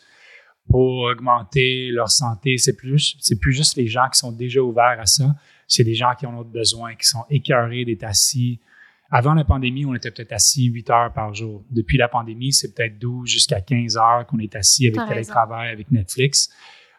[0.70, 4.98] pour augmenter leur santé, c'est plus, c'est plus juste les gens qui sont déjà ouverts
[5.00, 5.34] à ça,
[5.68, 8.60] c'est des gens qui ont d'autres besoins, qui sont écœurés d'être assis.
[9.10, 11.64] Avant la pandémie, on était peut-être assis 8 heures par jour.
[11.70, 15.90] Depuis la pandémie, c'est peut-être 12 jusqu'à 15 heures qu'on est assis avec télétravail, avec
[15.90, 16.50] Netflix.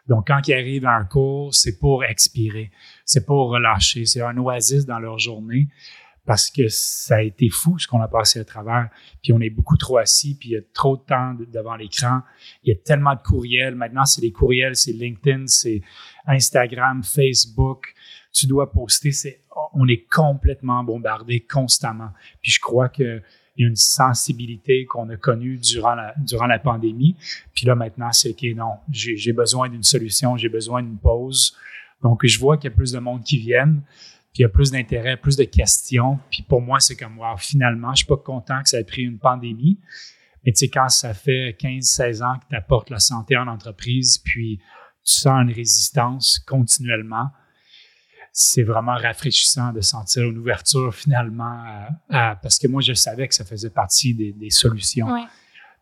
[0.06, 2.70] Donc, quand ils arrivent à un cours, c'est pour expirer,
[3.04, 5.68] c'est pour relâcher, c'est un oasis dans leur journée
[6.26, 8.88] parce que ça a été fou ce qu'on a passé à travers.
[9.22, 11.76] Puis on est beaucoup trop assis, puis il y a trop de temps de- devant
[11.76, 12.20] l'écran.
[12.62, 13.74] Il y a tellement de courriels.
[13.74, 15.82] Maintenant, c'est les courriels, c'est LinkedIn, c'est
[16.26, 17.94] Instagram, Facebook.
[18.34, 19.12] Tu dois poster.
[19.12, 19.40] C'est,
[19.72, 22.10] on est complètement bombardé constamment.
[22.42, 23.22] Puis je crois que
[23.56, 27.16] il y a une sensibilité qu'on a connue durant la, durant la pandémie.
[27.54, 31.56] Puis là, maintenant, c'est OK, non, j'ai, besoin d'une solution, j'ai besoin d'une pause.
[32.02, 33.82] Donc, je vois qu'il y a plus de monde qui viennent,
[34.32, 36.18] puis il y a plus d'intérêt, plus de questions.
[36.30, 39.02] Puis pour moi, c'est comme, wow, finalement, je suis pas content que ça ait pris
[39.02, 39.78] une pandémie.
[40.44, 44.18] Mais tu sais, quand ça fait 15-16 ans que tu apportes la santé en entreprise,
[44.18, 44.58] puis
[45.04, 47.30] tu sens une résistance continuellement,
[48.36, 51.88] c'est vraiment rafraîchissant de sentir une ouverture finalement à-
[52.32, 55.06] à- parce que moi, je savais que ça faisait partie des, des solutions.
[55.06, 55.22] Ouais.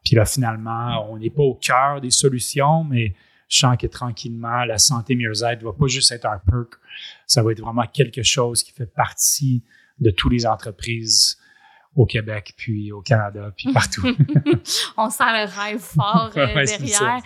[0.05, 3.15] Puis là, finalement, on n'est pas au cœur des solutions, mais
[3.49, 6.75] je sens que tranquillement, la santé mieux-être va pas juste être un perk,
[7.27, 9.63] ça va être vraiment quelque chose qui fait partie
[9.99, 11.39] de toutes les entreprises
[11.95, 14.03] au Québec, puis au Canada, puis partout.
[14.97, 16.99] On sent le rêve fort euh, Ouais, derrière.
[16.99, 17.19] ça.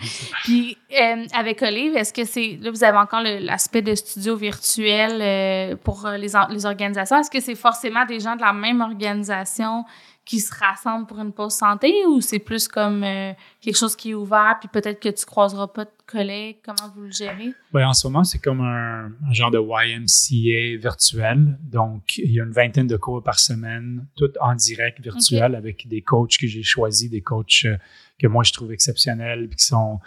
[0.43, 5.19] Puis euh, avec Olive, est-ce que c'est là vous avez encore l'aspect de studio virtuel
[5.21, 7.17] euh, pour euh, les, les organisations?
[7.19, 9.85] Est-ce que c'est forcément des gens de la même organisation
[10.27, 14.11] qui se rassemblent pour une pause santé ou c'est plus comme euh, quelque chose qui
[14.11, 16.57] est ouvert puis peut-être que tu croiseras pas de collègues?
[16.65, 17.53] Comment vous le gérez?
[17.73, 21.57] Ouais, en ce moment, c'est comme un, un genre de YMCA virtuel.
[21.61, 25.87] Donc, il y a une vingtaine de cours par semaine, tout en direct virtuel avec
[25.87, 27.77] des coachs que j'ai choisis, des coachs euh,
[28.19, 29.99] que moi je trouve exceptionnels, puis qui sont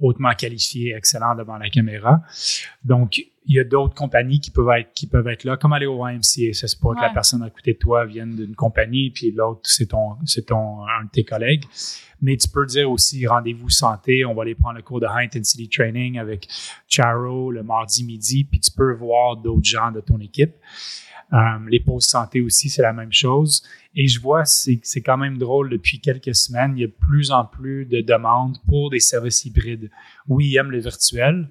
[0.00, 2.20] hautement qualifiés, excellents devant la caméra.
[2.84, 5.86] Donc, il y a d'autres compagnies qui peuvent être qui peuvent être là, comme aller
[5.86, 6.52] au YMCA.
[6.52, 9.86] C'est pas que la personne à côté de toi vienne d'une compagnie, puis l'autre c'est
[9.86, 11.64] ton c'est ton un de tes collègues.
[12.20, 14.24] Mais tu peux dire aussi rendez-vous santé.
[14.26, 16.46] On va aller prendre le cours de high intensity training avec
[16.88, 20.54] Charo le mardi midi, puis tu peux voir d'autres gens de ton équipe.
[21.32, 23.62] Euh, les pauses santé aussi, c'est la même chose.
[24.00, 27.32] Et je vois, c'est quand même drôle, depuis quelques semaines, il y a de plus
[27.32, 29.90] en plus de demandes pour des services hybrides.
[30.28, 31.48] Oui, ils aiment le virtuel,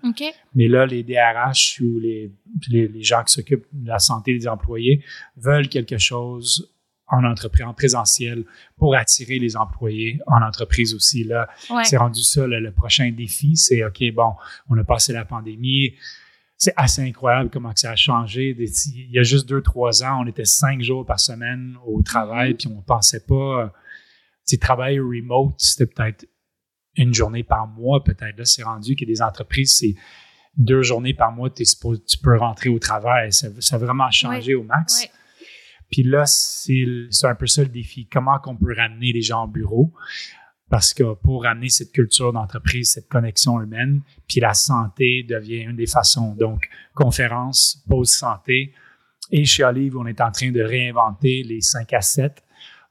[0.56, 2.32] mais là, les DRH ou les,
[2.70, 5.04] les, gens qui s'occupent de la santé des employés
[5.36, 6.74] veulent quelque chose
[7.10, 8.46] en entreprise, en présentiel,
[8.78, 11.26] pour attirer les employés en entreprise aussi.
[11.26, 11.50] Là,
[11.84, 14.36] c'est rendu ça, le prochain défi, c'est OK, bon,
[14.70, 15.96] on a passé la pandémie,
[16.58, 18.56] c'est assez incroyable comment ça a changé.
[18.58, 22.54] Il y a juste deux, trois ans, on était cinq jours par semaine au travail,
[22.54, 22.58] mm-hmm.
[22.58, 23.72] puis on pensait pas.
[24.48, 26.26] Tu travailler remote, c'était peut-être
[26.96, 28.38] une journée par mois, peut-être.
[28.38, 29.96] Là, c'est rendu que des entreprises, c'est
[30.58, 31.64] deux journées par mois, tu
[32.24, 33.32] peux rentrer au travail.
[33.32, 35.08] Ça, a vraiment changé au max.
[35.92, 38.08] Puis là, c'est un peu ça le défi.
[38.12, 39.94] Comment qu'on peut ramener les gens au bureau?
[40.70, 45.78] Parce que pour amener cette culture d'entreprise, cette connexion humaine, puis la santé devient une
[45.78, 46.36] des façons.
[46.36, 48.74] Donc, conférence, pause santé.
[49.32, 52.44] Et chez Olive, on est en train de réinventer les 5 à 7.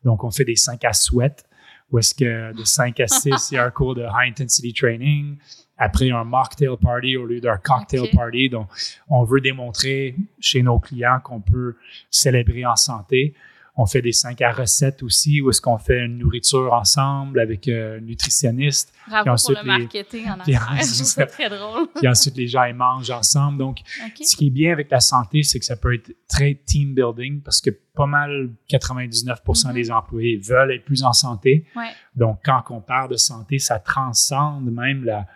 [0.04, 1.44] Donc, on fait des 5 à sweat,
[1.90, 4.72] où est-ce que de 5 à 6, il y a un cours de high intensity
[4.72, 5.36] training.
[5.76, 8.48] Après, un mocktail party au lieu d'un cocktail party.
[8.48, 8.68] Donc,
[9.08, 11.76] on veut démontrer chez nos clients qu'on peut
[12.10, 13.34] célébrer en santé.
[13.76, 17.68] On fait des 5 à recettes aussi, où est-ce qu'on fait une nourriture ensemble avec
[17.68, 18.94] un nutritionniste.
[19.06, 20.82] Bravo ensuite, pour le marketing en affaires.
[20.82, 21.88] C'est très drôle.
[21.94, 23.58] puis ensuite, les gens, ils mangent ensemble.
[23.58, 23.80] Donc,
[24.20, 27.42] ce qui est bien avec la santé, c'est que ça peut être très team building
[27.42, 29.72] parce que pas mal 99 mm-hmm.
[29.74, 31.66] des employés veulent être plus en santé.
[32.14, 35.26] Donc, quand on parle de santé, ça transcende même la,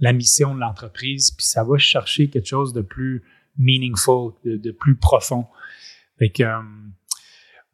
[0.00, 3.22] la mission de l'entreprise, puis ça va chercher quelque chose de plus
[3.58, 5.46] meaningful, de, plus profond.
[6.18, 6.60] Fait que, euh,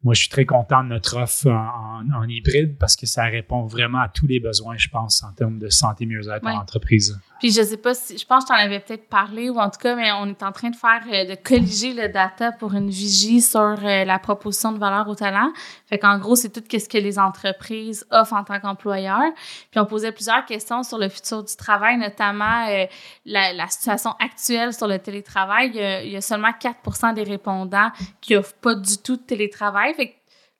[0.03, 3.99] moi, je suis très content de notre offre en, hybride parce que ça répond vraiment
[3.99, 7.19] à tous les besoins, je pense, en termes de santé mieux-être en entreprise.
[7.43, 9.69] Puis je sais pas si, je pense que tu en avais peut-être parlé ou en
[9.69, 12.73] tout cas, mais on est en train de faire, euh, de colliger le data pour
[12.73, 15.51] une vigie sur euh, la proposition de valeur au talent.
[15.89, 19.33] Fait qu'en gros, c'est tout ce que les entreprises offrent en tant qu'employeurs.
[19.71, 22.85] Puis on posait plusieurs questions sur le futur du travail, notamment euh,
[23.25, 25.71] la, situation actuelle sur le télétravail.
[26.05, 29.93] Il y a, seulement 4% des répondants qui offrent pas du tout de télétravail.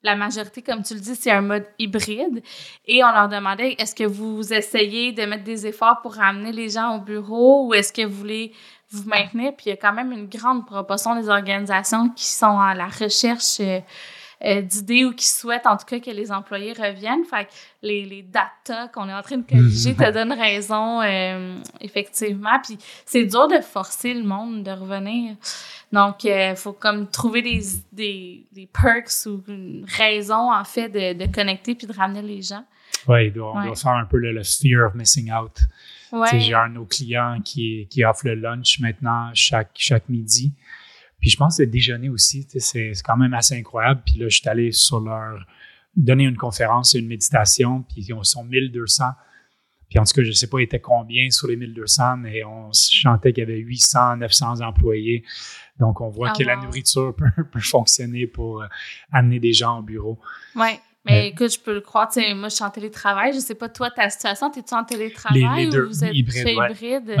[0.04, 2.42] La majorité, comme tu le dis, c'est un mode hybride.
[2.86, 6.68] Et on leur demandait, est-ce que vous essayez de mettre des efforts pour ramener les
[6.68, 8.52] gens au bureau ou est-ce que vous voulez
[8.90, 9.52] vous maintenir?
[9.56, 12.86] Puis il y a quand même une grande proportion des organisations qui sont à la
[12.86, 13.60] recherche
[14.44, 17.24] euh, d'idées ou qui souhaitent en tout cas que les employés reviennent.
[17.24, 17.50] Fait que
[17.82, 19.96] les, les data qu'on est en train de corriger mhm.
[19.96, 22.60] te donnent raison, euh, effectivement.
[22.62, 25.36] Puis c'est dur de forcer le monde de revenir.
[25.92, 27.60] Donc, il euh, faut comme trouver des,
[27.92, 32.42] des, des, perks ou une raison, en fait, de, de connecter puis de ramener les
[32.42, 32.64] gens.
[33.08, 35.60] Oui, on doit faire un peu le, fear of missing out.
[36.12, 36.40] Ouais.
[36.40, 40.52] J'ai un de nos clients qui, qui offre le lunch maintenant chaque, chaque midi.
[41.24, 44.02] Puis je pense que le déjeuner aussi, c'est quand même assez incroyable.
[44.04, 45.46] Puis là, je suis allé sur leur
[45.96, 49.04] donner une conférence, une méditation, puis ils sont 1200.
[49.88, 52.44] Puis en tout cas, je ne sais pas, il était combien sur les 1200, mais
[52.44, 55.24] on chantait qu'il y avait 800, 900 employés.
[55.80, 57.16] Donc, on voit ah, que la nourriture
[57.52, 58.66] peut, fonctionner pour euh,
[59.10, 60.18] amener des gens au bureau.
[60.56, 60.78] Oui.
[61.06, 62.10] Mais écoute, je peux le croire.
[62.36, 63.32] moi, je suis en télétravail.
[63.32, 67.16] Je ne sais pas, toi, ta situation, es-tu en télétravail ou vous êtes hybride?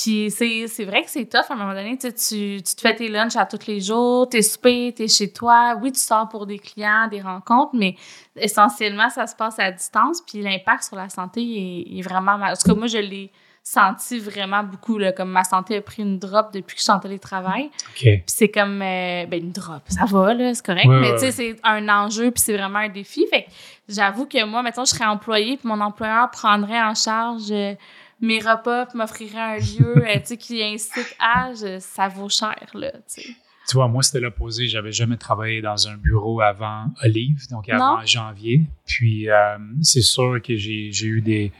[0.00, 1.98] Puis c'est vrai que c'est tough à un moment donné.
[1.98, 5.76] Tu, tu te fais tes lunchs à tous les jours, t'es soupé, t'es chez toi.
[5.82, 7.96] Oui, tu sors pour des clients, des rencontres, mais
[8.36, 10.20] essentiellement, ça se passe à distance.
[10.20, 12.50] Puis l'impact sur la santé est, vraiment mal.
[12.50, 13.32] Parce que moi, je l'ai
[13.64, 14.98] senti vraiment beaucoup.
[14.98, 17.70] Là, comme ma santé a pris une drop depuis que je suis en télétravail.
[17.94, 19.82] Puis c'est comme euh, ben, une drop.
[19.88, 20.86] Ça va, là, c'est correct.
[20.86, 23.26] mais tu sais, c'est un enjeu, puis c'est vraiment un défi.
[23.28, 23.50] Fait que
[23.88, 27.50] j'avoue que moi, maintenant, je serais employée, puis mon employeur prendrait en charge.
[27.50, 27.74] Euh,
[28.20, 32.66] mes repas, puis m'offrirait un lieu euh, tu sais, qui incite à, ça vaut cher,
[32.74, 33.28] là, tu sais.
[33.68, 34.66] Tu vois, moi, c'était l'opposé.
[34.66, 38.62] J'avais jamais travaillé dans un bureau avant Olive, donc avant janvier.
[38.86, 41.52] Puis, euh, c'est sûr que j'ai eu des,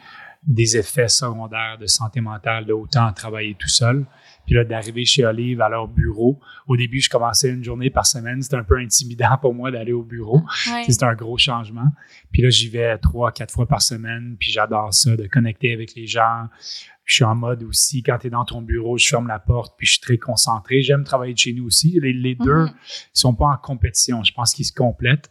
[0.43, 4.07] des effets secondaires de santé mentale de autant travailler tout seul.
[4.49, 6.41] Puis là, d'arriver chez Olive à leur bureau.
[6.67, 8.41] Au début, je commençais une journée par semaine.
[8.41, 10.41] C'était un peu intimidant pour moi d'aller au bureau.
[10.89, 11.93] C'était un gros changement.
[12.33, 14.37] Puis là, j'y vais trois, quatre fois par semaine.
[14.41, 16.47] Puis j'adore ça, de connecter avec les gens.
[17.05, 19.75] Je suis en mode aussi, quand tu es dans ton bureau, je ferme la porte,
[19.77, 20.81] puis je suis très concentré.
[20.81, 22.01] J'aime travailler de chez nous aussi.
[22.01, 22.69] Les, deux ne
[23.13, 24.25] sont pas en compétition.
[24.25, 25.31] Je pense qu'ils se complètent.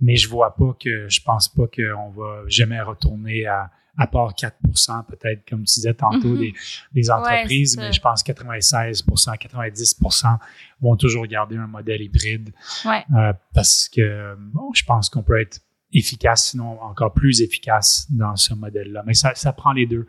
[0.00, 4.32] Mais je vois pas que, je pense pas qu'on va jamais retourner à, à part
[4.34, 6.38] 4% peut-être, comme tu disais tantôt, Mhm.
[6.38, 6.54] des,
[6.94, 10.38] des entreprises, mais je pense 96% 90%
[10.80, 12.52] vont toujours garder un modèle hybride
[12.84, 13.04] Ouais.
[13.16, 15.60] euh, parce que bon, je pense qu'on peut être
[15.92, 19.02] efficace, sinon encore plus efficace dans ce modèle-là.
[19.06, 20.06] Mais ça, ça prend les deux.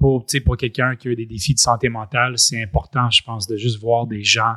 [0.00, 3.56] Pour, pour quelqu'un qui a des défis de santé mentale, c'est important, je pense, de
[3.58, 4.54] juste voir des gens,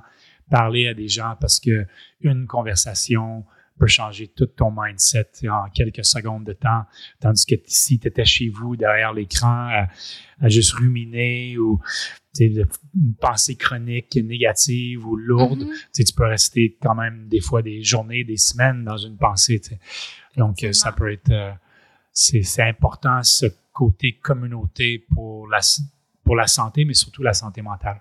[0.50, 1.86] parler à des gens parce que
[2.22, 3.44] une conversation
[3.78, 6.84] peut changer tout ton mindset en quelques secondes de temps.
[7.20, 9.88] Tandis que si tu étais chez vous, derrière l'écran, à,
[10.42, 11.80] à juste ruminer ou
[12.40, 15.74] de- une pensée chronique négative ou lourde, Mhm.
[15.94, 19.62] tu peux rester quand même des fois des journées, des semaines dans une pensée.
[20.38, 21.30] Donc, euh, ça peut être...
[21.32, 21.52] euh,
[22.12, 25.60] c'est c'est important ce côté communauté pour la,
[26.24, 28.00] pour la santé, mais surtout la santé mentale.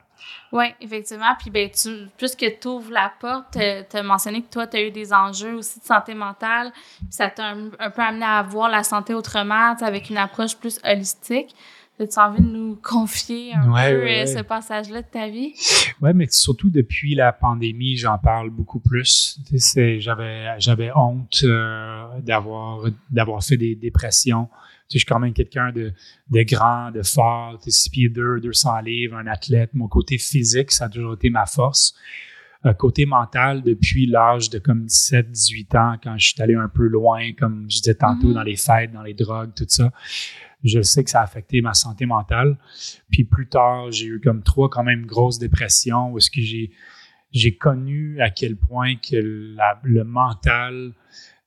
[0.53, 1.35] Oui, effectivement.
[1.39, 4.83] Puis, ben, tu, puisque tu ouvres la porte, tu as mentionné que toi, tu as
[4.83, 6.73] eu des enjeux aussi de santé mentale.
[6.99, 10.57] Puis, ça t'a un, un peu amené à voir la santé autrement, avec une approche
[10.57, 11.55] plus holistique.
[12.01, 15.55] As-tu envie de nous confier un Ouais, peu ouais, euh, ce passage-là de ta vie?
[16.01, 19.39] Ouais, mais surtout depuis la pandémie, j'en parle beaucoup plus.
[19.53, 24.49] J'avais, j'avais honte euh, d'avoir, d'avoir fait des dépressions.
[24.95, 25.93] Je suis quand même quelqu'un de,
[26.31, 29.71] de grand, de fort, tu sais, 6 pieds 2, 200 livres, un athlète.
[29.75, 31.95] Mon côté physique, ça a toujours été ma force.
[32.67, 36.69] Euh, côté mental, depuis l'âge de comme 17, 18 ans, quand je suis allé un
[36.69, 38.35] peu loin, comme je disais tantôt, Mhm.
[38.35, 39.93] dans les fêtes, dans les drogues, tout ça,
[40.63, 42.57] je sais que ça a affecté ma santé mentale.
[43.11, 46.71] Puis plus tard, j'ai eu comme trois quand même grosses dépressions où est-ce que j'ai
[47.37, 49.17] j'ai connu à quel point que
[49.57, 50.93] la- le mental,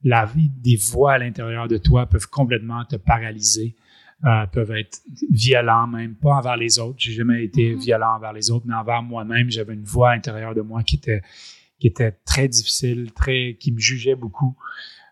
[0.03, 3.75] la vie, des voix à l'intérieur de toi peuvent complètement te paralyser,
[4.25, 4.99] euh, peuvent être
[5.31, 6.95] violents même, pas envers les autres.
[6.99, 7.79] J'ai jamais été Mhm.
[7.79, 10.95] violent envers les autres, mais envers moi-même, j'avais une voix à l'intérieur de moi qui
[10.97, 11.21] était
[11.79, 14.55] qui était très difficile, très qui me jugeait beaucoup,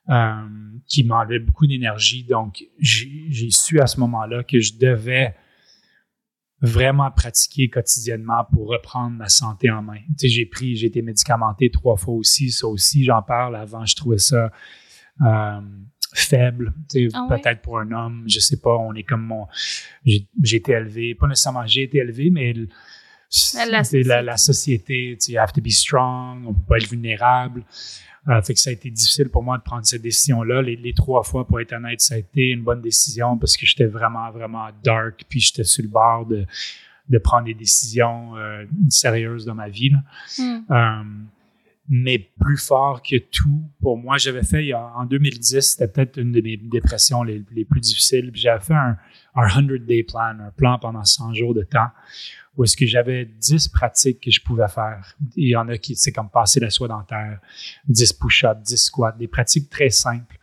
[0.09, 0.47] euh,
[0.87, 2.23] qui m'enlevait beaucoup d'énergie.
[2.23, 5.35] Donc j'ai su à ce moment-là que je devais
[6.61, 9.99] vraiment pratiquer quotidiennement pour reprendre ma santé en main.
[10.09, 13.55] Tu sais, j'ai pris, j'ai été médicamenté trois fois aussi, ça aussi, j'en parle.
[13.55, 14.51] Avant, je trouvais ça
[15.21, 15.61] euh,
[16.13, 17.41] faible, tu sais, Ah ouais?
[17.41, 19.47] peut-être pour un homme, je sais pas, on est comme mon...
[20.05, 22.53] J'ai été élevé, pas nécessairement j'ai été élevé, mais
[23.31, 24.21] La c'est la, société.
[24.21, 27.63] la société, tu have to be strong, on peut pas être vulnérable.
[28.27, 30.61] Euh, fait que ça a été difficile pour moi de prendre cette décision-là.
[30.61, 33.65] Les, les trois fois, pour être honnête, ça a été une bonne décision parce que
[33.65, 36.45] j'étais vraiment, vraiment dark, puis j'étais sur le bord de,
[37.09, 39.91] de prendre des décisions euh, sérieuses dans ma vie.
[39.91, 40.63] là.
[40.69, 41.27] Hmm.
[41.87, 46.41] Mais plus fort que tout, pour moi, j'avais fait en 2010, c'était peut-être une de
[46.41, 48.31] mes dépressions les, plus difficiles.
[48.33, 48.97] J'avais fait un,
[49.35, 51.89] un 100-day plan, un plan pendant 100 jours de temps,
[52.57, 55.15] où est-ce que j'avais 10 pratiques que je pouvais faire.
[55.35, 57.39] Il y en a qui, c'est comme passer la soie dentaire,
[57.87, 60.39] 10 push-ups, 10 squats, des pratiques très simples.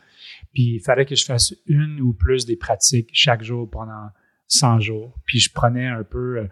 [0.53, 4.11] Puis il fallait que je fasse une ou plus des pratiques chaque jour pendant
[4.49, 5.19] 100 jours.
[5.25, 6.49] Puis je prenais un peu, euh,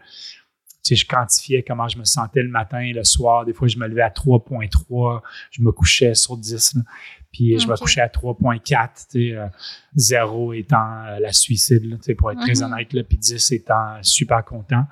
[0.83, 3.45] tu sais, je quantifiais comment je me sentais le matin et le soir.
[3.45, 6.75] Des fois, je me levais à 3.3, je me couchais sur 10.
[6.77, 6.83] là.
[7.33, 9.47] Puis je me couchais à 3.4, tu sais, euh,
[9.95, 12.73] 0 étant euh, la suicide, là, tu sais, pour être très Mhm.
[12.73, 14.85] honnête, là, puis 10 étant super content.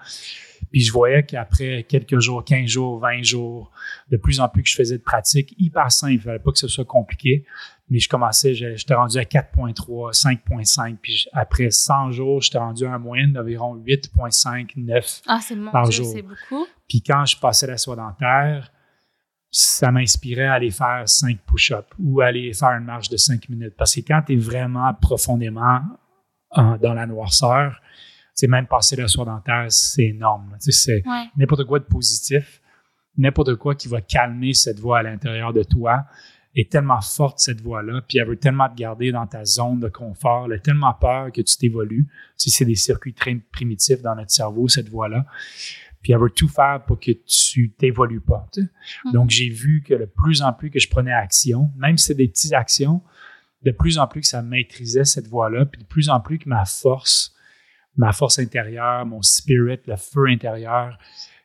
[0.70, 3.72] Puis je voyais qu'après quelques jours, 15 jours, 20 jours,
[4.10, 6.58] de plus en plus que je faisais de pratique, hyper simple, il fallait pas que
[6.58, 7.44] ce soit compliqué,
[7.90, 12.84] mais je commençais, je- j'étais rendu à 4.3, 5.5, puis après 100 jours, j'étais rendu
[12.86, 15.22] à un moyenne d'environ 8.5, 9.
[15.26, 15.40] Ah,
[15.72, 16.12] Par Dieu, jour.
[16.12, 16.66] c'est beaucoup.
[16.88, 18.70] Puis quand je passais la soie dentaire,
[19.50, 23.74] ça m'inspirait à aller faire 5 push-ups ou aller faire une marche de 5 minutes.
[23.78, 25.80] Parce que quand tu es vraiment profondément
[26.50, 27.80] en- dans la noirceur,
[28.34, 30.54] c'est même passer la soie dentaire, c'est énorme.
[30.58, 31.24] C'est Ouais.
[31.36, 32.60] n'importe quoi de positif,
[33.16, 36.04] n'importe quoi qui va calmer cette voix à l'intérieur de toi
[36.54, 39.88] est tellement forte, cette voix-là, puis elle veut tellement te garder dans ta zone de
[39.88, 42.06] confort, elle a tellement peur que tu t'évolues.
[42.38, 45.26] Tu sais, c'est des circuits très primitifs dans notre cerveau, cette voix-là.
[46.02, 48.46] Puis elle veut tout faire pour que tu t'évolues pas.
[48.52, 48.68] tu sais.
[49.04, 49.12] Mhm.
[49.12, 52.14] Donc, j'ai vu que de plus en plus que je prenais action, même si c'est
[52.14, 53.02] des petites actions,
[53.62, 56.48] de plus en plus que ça maîtrisait cette voix-là, puis de plus en plus que
[56.48, 57.34] ma force,
[57.96, 60.96] ma force intérieure, mon spirit, le feu intérieur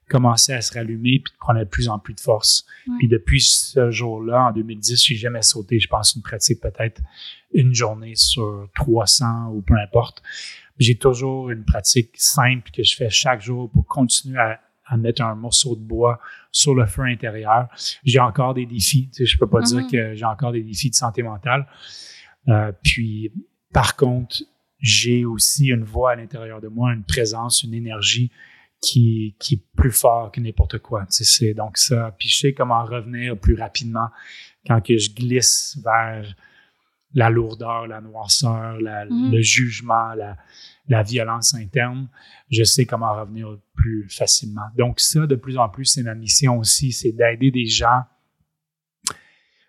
[0.10, 2.66] commençait à se rallumer, puis prenait de plus en plus de force.
[2.88, 2.94] Ouais.
[3.00, 7.02] Puis depuis ce jour-là, en 2010, j'ai jamais sauté, je pense, une pratique peut-être
[7.54, 10.22] une journée sur 300 ou peu importe.
[10.80, 15.22] J'ai toujours une pratique simple que je fais chaque jour pour continuer à, à mettre
[15.22, 16.20] un morceau de bois
[16.52, 17.68] sur le feu intérieur.
[18.04, 19.10] J'ai encore des défis.
[19.10, 19.66] Tu sais, je peux pas Mhm.
[19.66, 21.68] dire que j'ai encore des défis de santé mentale.
[22.50, 23.32] Euh, puis,
[23.72, 24.44] par contre,
[24.80, 28.32] j'ai aussi une voix à l'intérieur de moi, une présence, une énergie
[28.84, 31.06] qui, qui est plus fort que n'importe quoi.
[31.06, 32.14] Tu sais, c'est donc ça.
[32.20, 34.08] Puis je sais comment revenir plus rapidement
[34.68, 36.26] quand que je glisse vers
[37.14, 38.80] la lourdeur, la noirceur,
[39.10, 39.32] Mhm.
[39.32, 40.36] le jugement, la,
[40.90, 42.10] la violence interne,
[42.50, 44.68] je sais comment revenir plus facilement.
[44.78, 48.02] Donc ça, de plus en plus, c'est ma mission aussi, c'est d'aider des gens.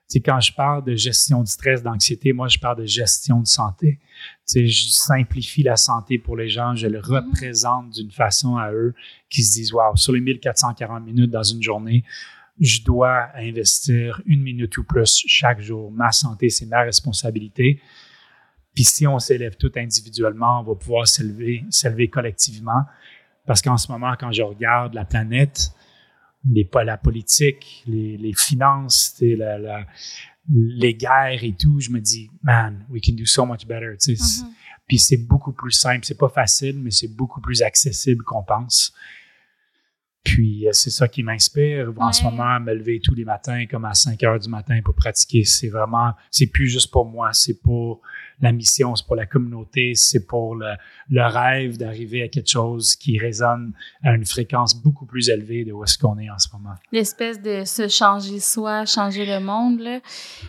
[0.07, 3.47] Sais, quand je parle de gestion du stress, d'anxiété, moi, je parle de gestion de
[3.47, 3.99] santé.
[4.01, 4.07] Tu
[4.45, 8.95] sais, je simplifie la santé pour les gens, je le représente d'une façon à eux
[9.31, 12.05] qui se disent, wow, sur les 1440 minutes dans une journée,
[12.61, 15.91] je dois investir une minute ou plus chaque jour.
[15.91, 17.81] Ma santé, c'est ma responsabilité.
[18.75, 22.83] Puis si on s'élève tout individuellement, on va pouvoir s'élever, s'élever collectivement.
[23.47, 25.71] Parce qu'en ce moment, quand je regarde la planète,
[26.51, 29.87] les, la politique, les, les finances, la, la,
[30.53, 33.95] les guerres et tout, je me dis, man, we can do so much better.
[33.99, 34.13] Sais.
[34.13, 34.51] Mhm.
[34.87, 36.05] Puis c'est beaucoup plus simple.
[36.05, 38.93] C'est pas facile, mais c'est beaucoup plus accessible qu'on pense.
[40.25, 43.85] Puis euh, c'est ça qui m'inspire en ce moment me lever tous les matins comme
[43.85, 45.45] à 5 heures du matin pour pratiquer.
[45.45, 48.01] C'est vraiment, c'est plus juste pour moi, c'est pour
[48.41, 50.73] la mission, c'est pour la communauté, c'est pour le,
[51.11, 53.73] le rêve d'arriver à quelque chose qui résonne
[54.03, 56.75] à une fréquence beaucoup plus élevée de où est-ce qu'on est en ce moment.
[56.91, 59.81] L'espèce de se changer soi, changer le monde.
[59.81, 60.01] Là.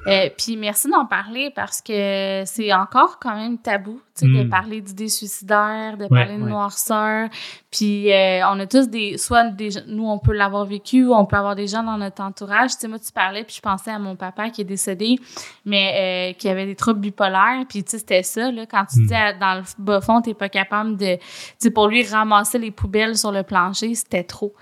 [0.08, 4.50] Euh, puis merci d'en parler parce que c'est encore quand même tabou de Mm.
[4.50, 6.50] parler d'idées suicidaires, de Ouais, parler de ouais.
[6.50, 7.28] noirceur.
[7.72, 9.18] Puis euh, on a tous des.
[9.18, 12.22] Soit des, nous, on peut l'avoir vécu ou on peut avoir des gens dans notre
[12.24, 12.72] entourage.
[12.72, 15.18] Tu sais, moi, tu parlais, puis je pensais à mon papa qui est décédé,
[15.66, 17.66] mais euh, qui avait des troubles bipolaires.
[17.68, 18.52] Puis tu sais, c'était ça.
[18.52, 19.08] Là, quand tu Mm.
[19.08, 21.16] dis à- dans le bas fond, t'es pas capable de.
[21.16, 21.22] Tu
[21.58, 24.54] sais, pour lui, ramasser les poubelles sur le plancher, c'était trop.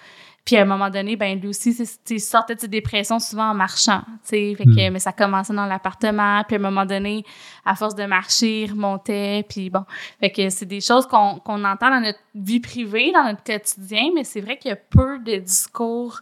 [0.45, 1.73] Puis à un moment donné, ben lui aussi,
[2.05, 4.01] tu il sortait de ses dépressions souvent en marchant.
[4.05, 4.55] tu sais.
[4.57, 4.93] Fait que, Mm.
[4.93, 6.43] Mais ça commençait dans l'appartement.
[6.45, 7.23] Puis à un moment donné,
[7.65, 9.45] à force de marcher, il remontait.
[9.47, 9.85] Puis bon.
[10.19, 14.09] Fait que c'est des choses qu'on qu'on entend dans notre vie privée, dans notre quotidien,
[14.13, 16.19] mais c'est vrai qu'il y a peu de discours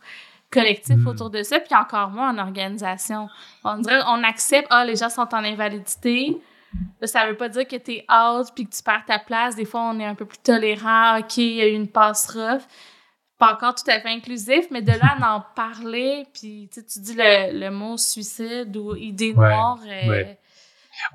[0.52, 1.08] collectifs Mm.
[1.08, 3.28] autour de ça, puis encore moins en organisation.
[3.64, 6.38] On dirait, on accepte, ah, les gens sont en invalidité.
[7.04, 9.56] Ça veut pas dire que t'es out puis que tu perds ta place.
[9.56, 11.18] Des fois, on est un peu plus tolérant.
[11.20, 12.62] OK, il y a eu une passe rough.
[13.42, 17.16] Pas encore tout à fait inclusif, mais de là à en parler, puis tu dis
[17.16, 20.40] le, le mot suicide ou idée noire, euh, ouais.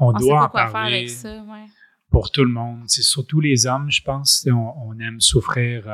[0.01, 1.37] On, on sait doit pas en quoi faire parler avec ça.
[1.37, 1.66] Ouais.
[2.11, 2.85] pour tout le monde.
[2.87, 4.47] C'est surtout les hommes, je pense.
[4.51, 5.93] On, on aime souffrir euh,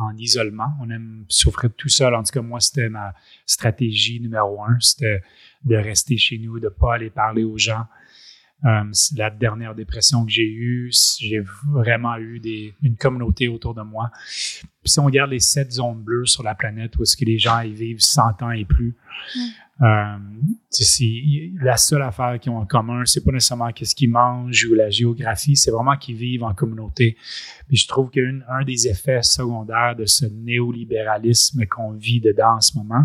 [0.00, 0.70] en isolement.
[0.80, 2.14] On aime souffrir tout seul.
[2.14, 3.12] En tout cas, moi, c'était ma
[3.46, 4.80] stratégie numéro un.
[4.80, 5.22] C'était
[5.64, 7.84] de rester chez nous, de pas aller parler aux gens.
[8.64, 8.82] Euh,
[9.16, 10.90] la dernière dépression que j'ai eue,
[11.20, 11.40] j'ai
[11.70, 14.10] vraiment eu des, une communauté autour de moi.
[14.82, 17.38] Puis si on regarde les sept zones bleues sur la planète où est-ce que les
[17.38, 18.96] gens y vivent 100 ans et plus,
[19.80, 20.16] euh,
[20.70, 24.74] c'est- la seule affaire qu'ils ont en commun, c'est pas nécessairement qu'est-ce qu'ils mangent ou
[24.74, 27.16] la géographie, c'est vraiment qu'ils vivent en communauté.
[27.68, 32.76] Puis je trouve qu'un des effets secondaires de ce néolibéralisme qu'on vit dedans en ce
[32.76, 33.04] moment,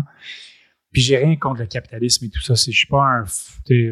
[0.94, 2.54] puis j'ai rien contre le capitalisme et tout ça.
[2.54, 3.24] Je suis pas un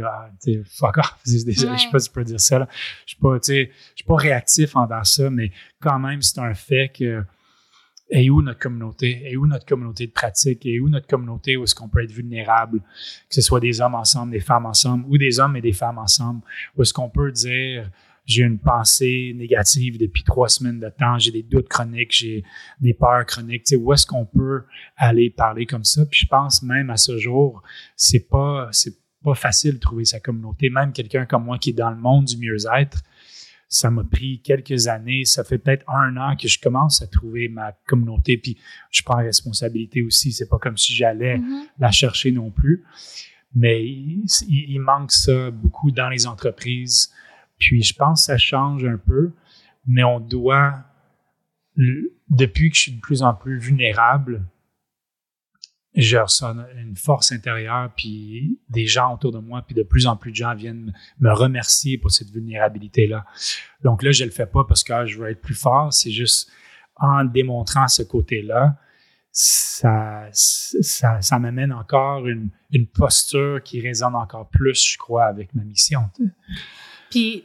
[0.05, 0.31] ah,
[0.65, 1.19] fuck off.
[1.27, 2.61] Désolé, je sais pas si je peux dire ça.
[2.61, 2.69] là.
[3.05, 5.51] Je suis pas, suis pas réactif envers ça, mais
[5.81, 7.25] quand même, c'est un fait que
[8.15, 9.23] et où notre communauté?
[9.25, 10.67] Et où notre communauté de pratique?
[10.67, 12.81] Et où notre communauté où est-ce qu'on peut être vulnérable?
[12.81, 15.99] Que ce soit des hommes ensemble, des femmes ensemble, ou des hommes et des femmes
[15.99, 16.43] ensemble.
[16.77, 17.91] Où est-ce qu'on peut dire,
[18.25, 22.45] j'ai une pensée négative depuis trois semaines de temps, j'ai des doutes chroniques, j'ai
[22.81, 23.65] des peurs chroniques.
[23.65, 24.63] Tu sais, où est-ce qu'on peut
[24.97, 26.07] aller parler comme ça?
[26.07, 27.63] Puis je pense même à ce jour,
[27.97, 30.71] c'est pas, c'est pas facile de trouver sa communauté.
[30.71, 33.03] Même quelqu'un comme moi qui est dans le monde du mieux-être,
[33.69, 35.25] ça m'a pris quelques années.
[35.25, 38.37] Ça fait peut-être un an que je commence à trouver ma communauté.
[38.37, 38.59] Puis
[38.91, 40.31] je prends responsabilité aussi.
[40.33, 41.63] C'est pas comme si j'allais Mhm.
[41.79, 42.85] la chercher non plus.
[43.55, 47.13] Mais il manque ça beaucoup dans les entreprises.
[47.63, 49.33] Puis je pense que ça change un peu,
[49.87, 50.85] mais on doit,
[52.29, 54.45] depuis que je suis de plus en plus vulnérable,
[55.95, 60.17] je ressens une force intérieure, puis des gens autour de moi, puis de plus en
[60.17, 63.25] plus de gens viennent me remercier pour cette vulnérabilité-là.
[63.85, 66.11] Donc là, je le fais pas parce que ah, je veux être plus fort, c'est
[66.11, 66.51] juste
[66.97, 68.77] en démontrant ce côté-là,
[69.31, 75.55] ça, ça, ça m'amène encore une, une posture qui résonne encore plus, je crois, avec
[75.55, 76.11] ma mission.
[77.11, 77.45] Puis,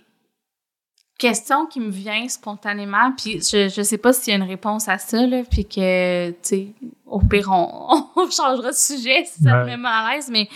[1.18, 4.88] question qui me vient spontanément, puis je, je sais pas s'il y a une réponse
[4.88, 6.68] à ça, là, puis que, tu sais,
[7.05, 9.63] au pire, on, on changera de sujet si ça Ouais.
[9.63, 10.47] te met mal à l'aise, mais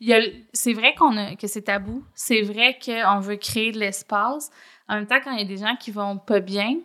[0.00, 0.20] il y a-
[0.52, 4.50] c'est vrai qu'on a, que c'est tabou, c'est vrai qu'on veut créer de l'espace.
[4.88, 6.76] En même temps, quand il y a des gens qui vont pas bien,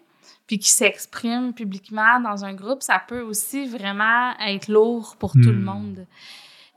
[0.45, 5.39] puis qui s'expriment publiquement dans un groupe, ça peut aussi vraiment être lourd pour tout
[5.51, 5.63] le Hmm.
[5.63, 6.05] monde.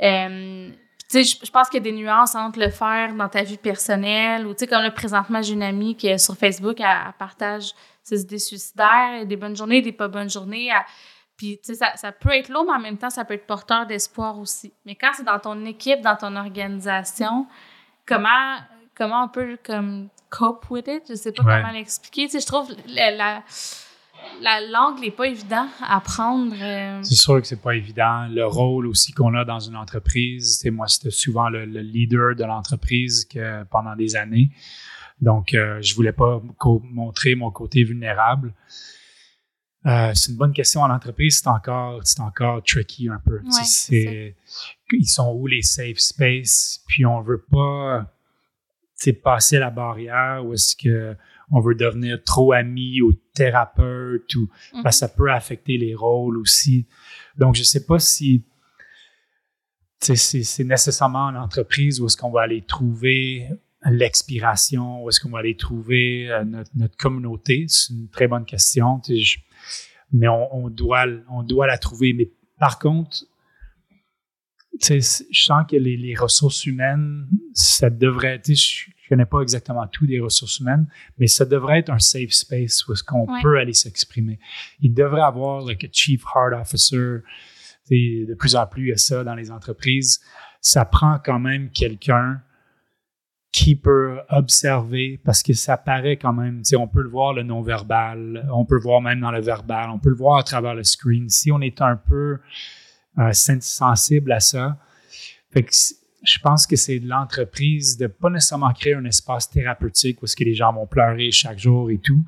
[0.02, 0.70] Euh,
[1.08, 3.42] tu sais, je, je pense qu'il y a des nuances entre le faire dans ta
[3.42, 6.80] vie personnelle ou, tu sais, comme là, présentement, j'ai une amie qui est sur Facebook,
[6.80, 7.70] elle, elle partage
[8.02, 10.66] ses idées suicidaires, des bonnes journées, des pas bonnes journées.
[10.68, 10.84] elle-
[11.36, 13.46] puis, tu sais, ça, ça peut être lourd, mais en même temps, ça peut être
[13.46, 14.72] porteur d'espoir aussi.
[14.86, 17.46] Mais quand c'est dans ton équipe, dans ton organisation,
[18.06, 18.56] comment,
[18.96, 21.02] comment on peut comme cope with it?
[21.08, 22.24] Je sais pas comment l'expliquer.
[22.24, 23.42] Tu sais, je trouve la, la,
[24.70, 26.54] langue n'est pas évident à apprendre.
[26.60, 27.02] Euh.
[27.02, 28.26] C'est sûr que c'est pas évident.
[28.28, 32.44] Le rôle aussi qu'on a dans une entreprise, c'est moi, c'était souvent le, leader de
[32.44, 34.50] l'entreprise que pendant des années.
[35.20, 36.42] Donc, euh, je voulais pas
[36.92, 38.52] montrer mon côté vulnérable.
[39.86, 43.40] Euh, c'est une bonne question en entreprise, c'est encore, c'est encore tricky un peu.
[43.90, 48.06] ils sont où les safe space, puis on veut pas
[49.22, 51.16] passer la barrière ou est-ce que
[51.50, 56.86] on veut devenir trop ami ou thérapeute ou mm ça peut affecter les rôles aussi.
[57.36, 58.44] Donc je sais pas si
[60.00, 63.48] c'est nécessairement une entreprise où est-ce qu'on va aller trouver
[63.90, 66.44] l'expiration, où est-ce qu'on va aller trouver euh,
[66.74, 67.66] notre, communauté.
[67.68, 69.00] C'est une très bonne question.
[70.12, 72.12] mais on, doit, on doit la trouver.
[72.12, 73.24] Mais par contre,
[74.80, 80.04] je sens que les, ressources humaines, ça devrait être, je, je connais pas exactement tout
[80.04, 83.72] des ressources humaines, mais ça devrait être un safe space où est-ce qu'on peut aller
[83.72, 84.40] s'exprimer.
[84.80, 87.18] Il devrait avoir like, un chief heart officer.
[87.88, 90.20] De plus en plus, il y a ça dans les entreprises.
[90.60, 92.42] Ça prend quand même quelqu'un
[93.52, 98.48] qui peut observer parce que ça paraît quand même, on peut le voir le non-verbal,
[98.52, 100.82] on peut le voir même dans le verbal, on peut le voir à travers le
[100.82, 101.28] screen.
[101.28, 102.38] Si on est un peu
[103.18, 104.78] euh, sensible à ça,
[105.52, 105.70] fait que
[106.22, 110.34] je pense que c'est de l'entreprise de pas nécessairement créer un espace thérapeutique où ce
[110.34, 112.24] que les gens vont pleurer chaque jour et tout,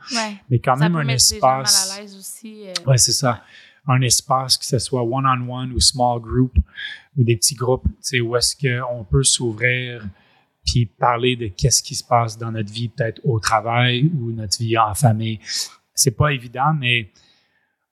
[0.49, 1.97] mais quand même un espace.
[1.97, 2.69] Mal à aussi.
[2.69, 2.73] Euh.
[2.87, 3.43] Ouais, c'est ça.
[3.87, 6.55] Un espace que ce soit one-on-one ou small group
[7.17, 10.07] ou des petits groupes, tu sais, où est-ce qu'on peut s'ouvrir
[10.69, 14.59] puis parler de qu'est-ce qui se passe dans notre vie, peut-être au travail ou notre
[14.59, 15.41] vie en famille.
[15.95, 17.11] C'est pas évident, mais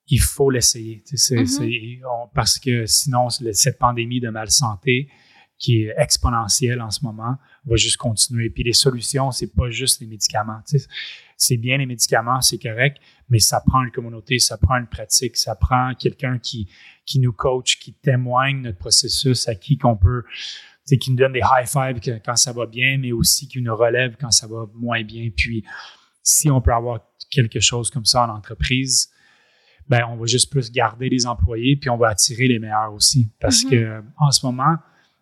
[0.08, 1.02] il faut l'essayer.
[1.10, 2.00] Mm-hmm.
[2.34, 5.08] parce que sinon, cette pandémie de malsanté,
[5.58, 8.50] qui est exponentielle en ce moment, va juste continuer.
[8.50, 10.60] Puis les solutions, c'est pas juste les médicaments.
[11.36, 12.98] C'est bien les médicaments, c'est correct,
[13.28, 16.68] mais ça prend une communauté, ça prend une pratique, ça prend quelqu'un qui,
[17.04, 20.24] qui nous coach, qui témoigne notre processus, à qui qu'on peut,
[20.86, 24.16] qui nous donne des high fives quand ça va bien, mais aussi qui nous relève
[24.20, 25.30] quand ça va moins bien.
[25.34, 25.64] Puis
[26.22, 27.00] si on peut avoir
[27.30, 29.10] quelque chose comme ça en entreprise,
[29.88, 33.30] ben on va juste plus garder les employés, puis on va attirer les meilleurs aussi.
[33.40, 33.70] Parce mm-hmm.
[33.70, 34.76] que en ce moment,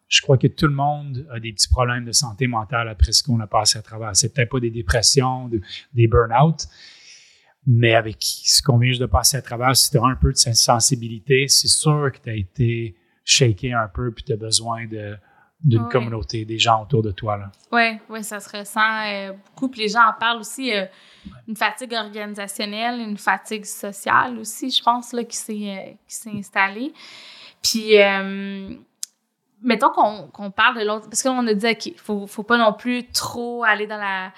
[0.09, 3.23] je crois que tout le monde a des petits problèmes de santé mentale après ce
[3.23, 4.15] qu'on a passé à travers.
[4.15, 5.51] C'est peut-être pas des dépressions,
[5.93, 6.67] des burn-out,
[7.67, 10.37] mais avec ce qu'on vient de passer à travers, si tu as un peu de
[10.37, 15.17] sensibilité, c'est sûr que tu as été shaké un peu puis tu as besoin de
[15.65, 17.41] d'une communauté, des gens autour de toi.
[17.73, 19.69] Oui, oui, ça se ressent euh, beaucoup.
[19.69, 20.75] Puis les gens en parlent aussi.
[20.75, 20.85] Euh,
[21.49, 25.97] une fatigue organisationnelle, une fatigue sociale aussi, je pense, là, qui s'est
[26.27, 26.93] euh, installée.
[27.63, 27.97] Puis
[29.63, 33.07] mettons qu'on parle de l'autre, parce qu'on a dit, OK, faut, faut pas non plus
[33.09, 34.33] trop aller dans la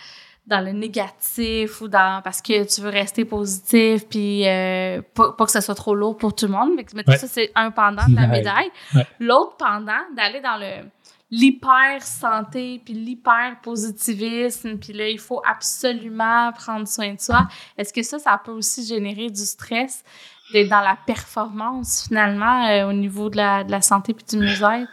[0.46, 5.50] dans le négatif ou dans parce que tu veux rester positif puis euh, pas, que
[5.50, 8.26] ça soit trop lourd pour tout le monde mais, ça c'est un pendant de la
[8.28, 8.70] médaille.
[9.18, 10.88] L'autre pendant d'aller dans le
[11.32, 17.48] l'hyper santé puis l'hyper positivisme puis là il faut absolument prendre soin de soi.
[17.76, 20.04] Est-ce que ça ça peut aussi générer du stress?
[20.52, 24.36] D'être dans la performance finalement euh, au niveau de la, de la santé puis du
[24.38, 24.90] mieux-être?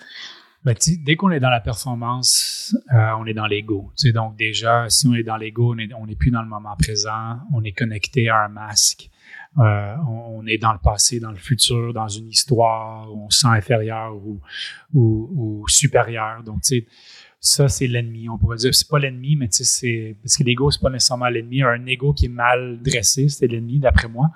[0.64, 3.92] Ben, dès qu'on est dans la performance, euh, on est dans l'ego.
[4.14, 7.64] Donc déjà, si on est dans l'ego, on n'est plus dans le moment présent, on
[7.64, 9.10] est connecté à un masque.
[9.60, 13.42] Euh, on, est dans le passé, dans le futur, dans une histoire, où on se
[13.42, 14.40] sent inférieur ou,
[14.94, 16.42] ou, ou supérieur.
[16.44, 16.88] Donc, tu sais,
[17.46, 18.30] ça, c'est l'ennemi.
[18.30, 20.90] On pourrait dire, c'est pas l'ennemi, mais tu sais, c'est, parce que l'ego, c'est pas
[20.90, 21.62] nécessairement l'ennemi.
[21.62, 24.32] Un ego qui est mal dressé, c'est l'ennemi, d'après moi.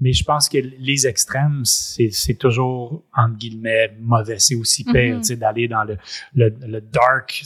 [0.00, 4.38] Mais je pense que les extrêmes, c'est, toujours, entre guillemets, mauvais.
[4.38, 5.18] C'est aussi pire, mm-hmm.
[5.18, 5.98] tu sais, d'aller dans le,
[6.34, 7.42] le, dark,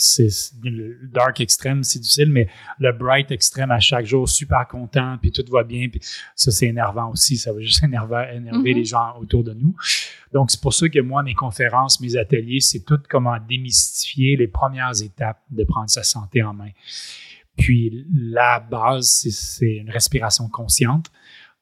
[0.62, 2.46] le dark extrême, c'est difficile, mais
[2.78, 6.00] le bright extrême à chaque jour, super content, puis tout va bien, puis
[6.36, 7.36] ça, c'est énervant aussi.
[7.36, 8.76] Ça va juste énerver, énerver mm-hmm.
[8.76, 9.74] les gens autour de nous.
[10.34, 14.48] Donc, c'est pour ça que moi, mes conférences, mes ateliers, c'est tout comment démystifier les
[14.48, 16.70] premières étapes de prendre sa santé en main.
[17.56, 21.10] Puis, la base, c'est une respiration consciente.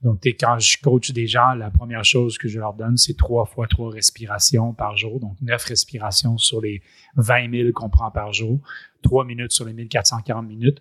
[0.02, 3.44] Donc, quand je coach des gens, la première chose que je leur donne, c'est trois
[3.44, 5.20] fois trois respirations par jour.
[5.20, 6.82] Donc, neuf respirations sur les
[7.16, 8.58] 20 000 qu'on prend par jour,
[9.02, 10.80] trois minutes sur les 1440 minutes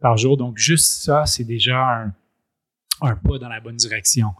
[0.00, 0.38] par jour.
[0.38, 2.14] Donc, juste ça, c'est déjà un,
[3.02, 4.30] un pas dans la bonne direction.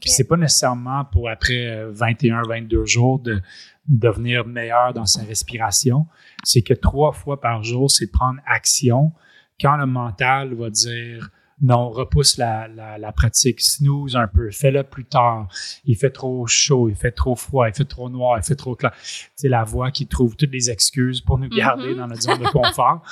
[0.00, 3.42] Puis c'est pas nécessairement pour après 21, euh, 22 jours de,
[3.86, 6.06] devenir meilleur dans sa respiration.
[6.42, 9.12] C'est que trois fois par jour, c'est prendre action
[9.60, 11.30] quand le mental va dire
[11.62, 15.46] Non, repousse la, la, la, pratique, snooze un peu, fais-le plus tard.
[15.84, 18.74] Il fait trop chaud, il fait trop froid, il fait trop noir, il fait trop
[18.74, 18.92] clair.
[19.36, 21.96] C'est la voix qui trouve toutes les excuses pour nous garder Mhm.
[21.96, 23.02] dans notre zone de confort.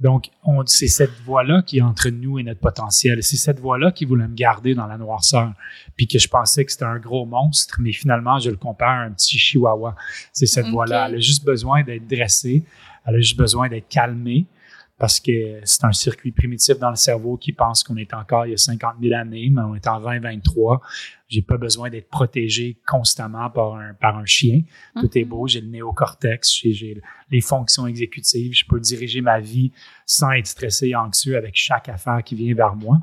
[0.00, 3.22] Donc, on, c'est cette voix-là qui est entre nous et notre potentiel.
[3.22, 5.52] C'est cette voix-là qui voulait me garder dans la noirceur.
[5.96, 9.02] Puis que je pensais que c'était un gros monstre, mais finalement, je le compare à
[9.04, 9.94] un petit chihuahua.
[10.32, 11.06] C'est cette voix-là.
[11.08, 12.64] Elle a juste besoin d'être dressée.
[13.06, 14.46] Elle a juste besoin d'être calmée
[14.98, 18.50] parce que c'est un circuit primitif dans le cerveau qui pense qu'on est encore il
[18.50, 20.80] y a 50 000 années, mais on est en 2023.
[21.28, 24.62] J'ai pas besoin d'être protégé constamment par un, par un chien.
[24.96, 25.28] Tout est Mhm.
[25.28, 29.70] beau, j'ai le néocortex, j'ai, j'ai les fonctions exécutives, je peux diriger ma vie
[30.04, 32.98] sans être stressé et anxieux avec chaque affaire qui vient vers moi.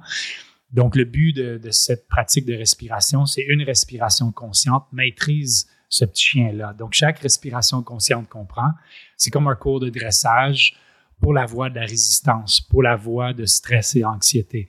[0.74, 6.04] Donc, le but de, de cette pratique de respiration, c'est une respiration consciente, maîtrise ce
[6.04, 6.74] petit chien-là.
[6.74, 8.72] Donc, chaque respiration consciente qu'on prend,
[9.16, 10.76] c'est comme un cours de dressage
[11.22, 14.68] pour la voie de la résistance, pour la voie de stress et anxiété.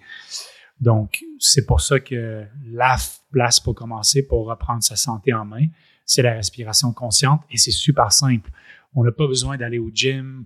[0.81, 2.97] Donc, c'est pour ça que la
[3.33, 5.67] place pour commencer, pour reprendre sa santé en main,
[6.05, 8.51] c'est la respiration consciente et c'est super simple.
[8.95, 10.45] On n'a pas besoin d'aller au gym,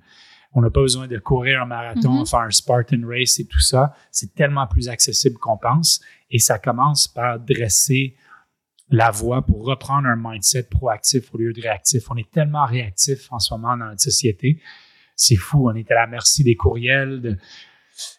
[0.52, 2.26] on n'a pas besoin de courir un marathon, Mhm.
[2.26, 3.94] faire un Spartan Race et tout ça.
[4.10, 8.16] C'est tellement plus accessible qu'on pense et ça commence par dresser
[8.88, 12.10] la voie pour reprendre un mindset proactif au lieu de réactif.
[12.10, 14.60] On est tellement réactif en ce moment dans notre société.
[15.20, 15.68] C'est fou.
[15.68, 17.36] On est à la merci des courriels, de,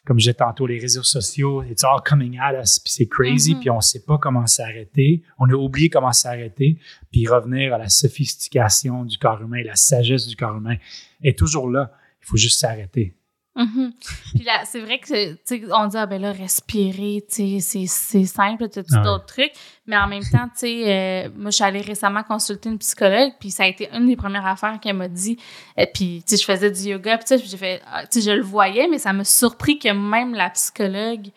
[0.06, 1.64] comme je disais tantôt, les réseaux sociaux.
[1.64, 2.80] It's all coming at us.
[2.80, 3.56] Puis c'est crazy.
[3.56, 3.60] Mhm.
[3.60, 5.24] Puis on ne sait pas comment s'arrêter.
[5.39, 6.78] On a oublié comment s'arrêter.
[7.12, 10.76] Puis revenir à la sophistication du corps humain, la sagesse du corps humain
[11.24, 11.91] est toujours là.
[12.22, 13.16] Il faut juste s'arrêter.
[13.54, 13.91] Mhm.
[14.34, 17.86] Puis là, c'est vrai que, tu sais, on dit, ah ben là, respirer, tu sais,
[17.88, 19.04] c'est- simple, tu as Ouais.
[19.04, 19.52] d'autres trucs?
[19.88, 20.84] Mais en même temps, tu sais,
[21.26, 24.16] euh, moi, je suis allée récemment consulter une psychologue, puis ça a été une des
[24.16, 25.38] premières affaires qu'elle m'a dit.
[25.78, 28.22] Et puis, tu sais, je faisais du yoga, puis tu sais, j'ai fait, ah, tu
[28.22, 31.28] sais, je le voyais, mais ça m'a surpris que même la psychologue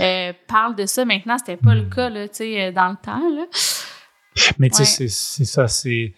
[0.00, 1.04] euh, parle de ça.
[1.04, 3.44] Maintenant, c'était pas le cas, là, tu sais, euh, dans le temps, là.
[4.58, 5.08] Mais tu sais, Ouais.
[5.10, 6.14] c'est ça, c'est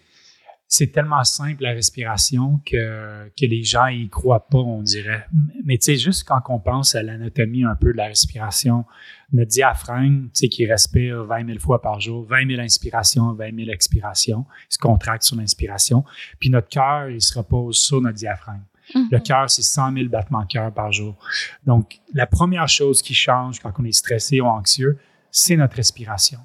[0.74, 5.26] c'est tellement simple la respiration que, que les gens y croient pas, on dirait.
[5.66, 8.86] Mais tu sais, juste quand on pense à l'anatomie un peu de la respiration,
[9.34, 13.54] notre diaphragme, tu sais, qui respire 20 000 fois par jour, 20 000 inspirations, 20
[13.54, 16.04] 000 expirations, il se contracte sur l'inspiration.
[16.40, 18.64] Puis notre cœur, il se repose sur notre diaphragme.
[18.94, 19.22] Le Mhm.
[19.22, 21.18] cœur, c'est 100 000 battements de cœur par jour.
[21.66, 24.98] Donc, la première chose qui change quand on est stressé ou anxieux,
[25.30, 26.38] c'est notre respiration.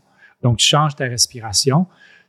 [0.43, 1.87] Donc, tu changes ta respiration,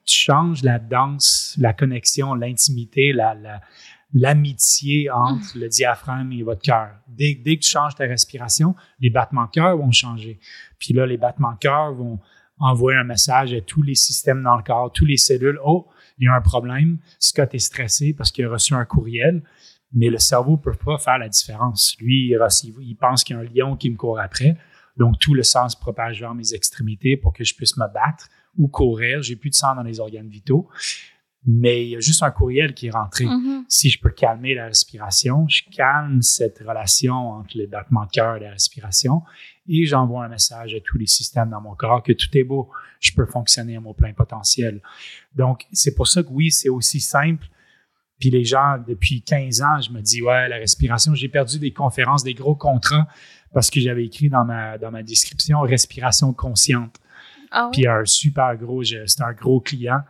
[0.08, 3.60] tu changes la danse, la connexion, l'intimité, la, la-
[4.14, 6.90] l'amitié entre le diaphragme et votre cœur.
[7.06, 10.40] Dès, dès que tu changes ta respiration, les battements de cœur vont changer.
[10.78, 12.18] Puis là, les battements de cœur vont
[12.58, 15.58] envoyer un message à tous les systèmes dans le corps, tous les cellules.
[15.62, 15.86] Oh,
[16.18, 16.98] il y a un problème.
[17.18, 19.42] Scott est stressé parce qu'il a reçu un courriel
[19.92, 21.96] mais le cerveau ne peut pas faire la différence.
[22.00, 24.56] Lui, il, pense qu'il y a un lion qui me court après.
[24.96, 28.28] Donc, tout le sang se propage vers mes extrémités pour que je puisse me battre
[28.58, 29.22] ou courir.
[29.22, 30.68] J'ai plus de sang dans les organes vitaux.
[31.46, 33.24] Mais il y a juste un courriel qui est rentré.
[33.24, 33.64] Mhm.
[33.68, 38.36] Si je peux calmer la respiration, je calme cette relation entre les battements de cœur
[38.36, 39.22] et la respiration
[39.68, 42.70] et j'envoie un message à tous les systèmes dans mon corps que tout est beau.
[43.00, 44.80] Je peux fonctionner à mon plein potentiel.
[45.36, 47.46] Donc, c'est pour ça que oui, c'est aussi simple.
[48.18, 51.72] Puis les gens, depuis 15 ans, je me dis, ouais, la respiration, j'ai perdu des
[51.72, 53.06] conférences, des gros contrats
[53.52, 56.98] parce que j'avais écrit dans ma, dans ma description respiration consciente.
[57.50, 57.70] Ah oui?
[57.72, 60.00] Puis un super gros, c'était un gros client.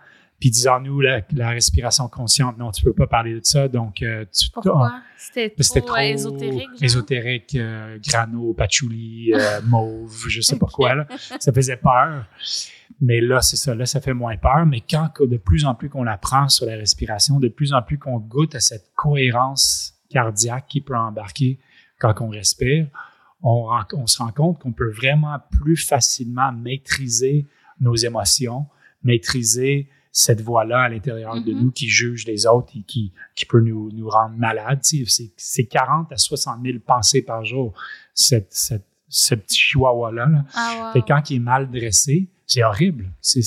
[0.40, 3.66] Puis disons-nous, la, la respiration consciente, non, tu peux pas parler de ça.
[3.66, 5.02] Donc, euh, tu, Pourquoi?
[5.16, 6.82] C'était trop, c'était trop euh, ésotérique, genre?
[6.82, 10.94] ésotérique, euh, grano, patchouli, euh, mauve, je sais pas quoi.
[10.94, 11.06] Là.
[11.40, 12.24] Ça faisait peur.
[13.00, 13.74] Mais là, c'est ça.
[13.74, 14.64] Là, ça fait moins peur.
[14.64, 17.98] Mais quand de plus en plus qu'on apprend sur la respiration, de plus en plus
[17.98, 21.58] qu'on goûte à cette cohérence cardiaque qui peut embarquer
[21.98, 22.86] quand on respire,
[23.42, 23.68] on,
[24.06, 27.46] se rend compte qu'on peut vraiment plus facilement maîtriser
[27.80, 28.66] nos émotions,
[29.02, 31.60] maîtriser cette voix-là à l'intérieur de Mhm.
[31.62, 34.80] nous qui juge les autres et qui, qui peut nous, nous rendre malades.
[34.82, 35.04] C'est
[35.36, 37.72] c'est 40 à 60 000 pensées par jour,
[38.14, 40.26] cette, cette- ce petit chihuahua-là.
[40.26, 40.44] là.
[40.54, 41.02] Ah, wow.
[41.06, 43.12] quand il est mal dressé, c'est horrible.
[43.20, 43.42] C'est-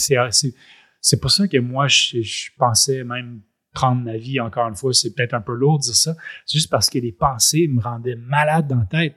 [1.19, 3.41] pour ça que moi, je, je pensais même
[3.73, 6.15] prendre ma vie, encore une fois, c'est peut-être un peu lourd de dire ça,
[6.49, 9.15] juste parce que les pensées me rendaient malade dans la tête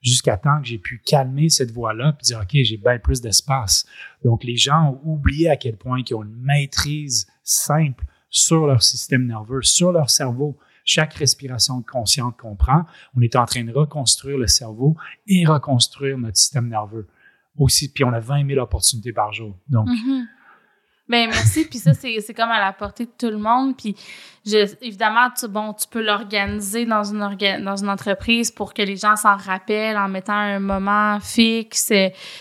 [0.00, 3.86] jusqu'à temps que j'ai pu calmer cette voix-là puis dire, OK, j'ai bien plus d'espace.
[4.24, 8.82] Donc, les gens ont oublié à quel point ils ont une maîtrise simple sur leur
[8.82, 10.56] système nerveux, sur leur cerveau.
[10.84, 12.84] Chaque respiration consciente qu'on prend,
[13.16, 14.96] on est en train de reconstruire le cerveau
[15.26, 17.08] et reconstruire notre système nerveux
[17.58, 17.92] aussi.
[17.92, 19.58] Puis on a 20 000 opportunités par jour.
[19.68, 20.28] Donc, Mhm.
[21.08, 21.64] Ben merci.
[21.64, 23.76] Puis ça, c'est comme à la portée de tout le monde.
[23.76, 23.94] Puis
[24.44, 27.18] je, évidemment, tu, bon, tu peux l'organiser dans une,
[27.64, 31.92] dans une entreprise pour que les gens s'en rappellent en mettant un moment fixe.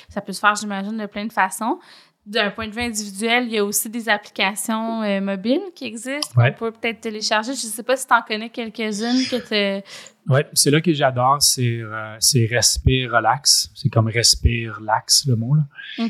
[0.09, 1.79] Ça peut se faire, j'imagine, de plein de façons
[2.25, 6.33] d'un point de vue individuel, il y a aussi des applications euh, mobiles qui existent
[6.33, 7.53] qu'on peut peut-être télécharger.
[7.53, 9.85] Je ne sais pas si tu en connais quelques-unes que tu.
[10.27, 12.17] Oui, c'est là que j'adore, c'est euh,
[12.49, 13.69] Respire Relax.
[13.75, 15.53] C'est comme Respire Lax, le mot.
[15.53, 15.63] Là.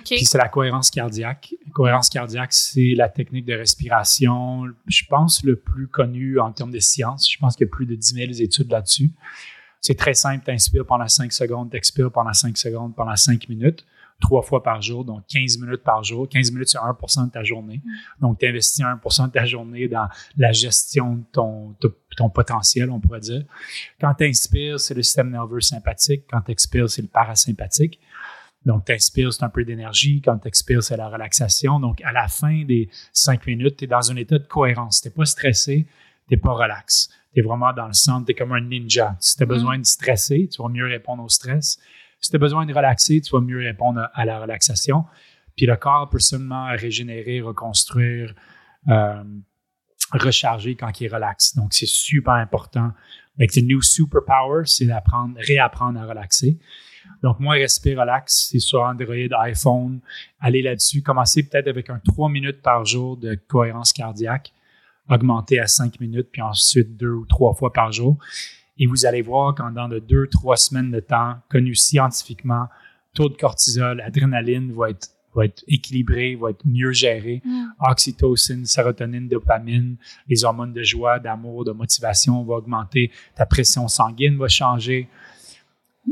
[0.05, 1.53] Puis c'est la cohérence cardiaque.
[1.65, 6.71] La cohérence cardiaque, c'est la technique de respiration, je pense, le plus connu en termes
[6.71, 7.29] de science.
[7.29, 9.11] Je pense qu'il y a plus de 10 000 études là-dessus.
[9.81, 13.49] C'est très simple, tu inspires pendant 5 secondes, tu expires pendant 5 secondes, pendant 5
[13.49, 13.85] minutes
[14.19, 16.27] trois fois par jour, donc 15 minutes par jour.
[16.27, 17.81] 15 minutes, c'est 1% de ta journée.
[17.83, 18.21] Mm.
[18.21, 20.07] Donc, tu investis 1 de ta journée dans
[20.37, 21.75] la gestion de ton,
[22.15, 23.43] ton potentiel, on pourrait dire.
[23.99, 26.23] Quand tu inspires, c'est le système nerveux sympathique.
[26.29, 27.99] Quand tu expires, c'est le parasympathique.
[28.65, 30.21] Donc, tu inspires, c'est un peu d'énergie.
[30.23, 31.79] Quand tu expires, c'est la relaxation.
[31.79, 35.01] Donc, à la fin des cinq minutes, tu es dans un état de cohérence.
[35.01, 35.85] Tu n'es pas stressé,
[36.27, 37.09] tu n'es pas relax.
[37.33, 39.15] Tu es vraiment dans le centre, tu es comme un ninja.
[39.19, 39.49] Si tu as mm.
[39.49, 41.79] besoin de stresser, tu vas mieux répondre au stress.
[42.25, 45.05] Si tu as besoin de relaxer, tu vas mieux répondre à la relaxation.
[45.55, 48.33] Puis le corps peut seulement régénérer, reconstruire,
[48.87, 49.23] euh,
[50.11, 51.55] recharger quand il relaxe.
[51.55, 52.93] Donc, c'est super important.
[53.37, 56.57] Avec the new superpower, c'est d'apprendre, réapprendre à relaxer.
[57.21, 59.99] Donc, moi, Respire Relax, c'est sur Android, iPhone.
[60.39, 61.03] Allez là-dessus.
[61.03, 64.51] Commencez peut-être avec un 3 minutes par jour de cohérence cardiaque,
[65.09, 68.17] augmenter à 5 minutes, puis ensuite deux ou trois fois par jour.
[68.77, 72.67] Et vous allez voir qu'en dans de deux, trois semaines de temps, connu scientifiquement,
[73.13, 77.41] taux de cortisol, adrénaline va être, va être équilibré, va être mieux géré.
[77.45, 77.65] Mm.
[77.79, 79.97] Oxytocine, sérotonine, dopamine,
[80.27, 83.11] les hormones de joie, d'amour, de motivation vont augmenter.
[83.35, 85.07] Ta pression sanguine va changer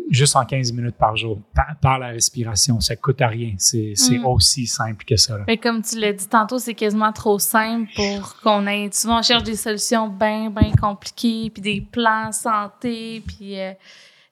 [0.10, 1.40] juste en 15 minutes par jour,
[1.82, 2.80] par, la respiration.
[2.80, 3.54] Ça coûte à rien.
[3.58, 4.26] C'est mm.
[4.26, 5.40] aussi simple que ça.
[5.48, 8.90] Mais comme tu l'as dit tantôt, c'est quasiment trop simple pour qu'on ait.
[8.92, 13.74] Souvent, on cherche des solutions bien, bien compliquées, puis des plans santé, puis euh,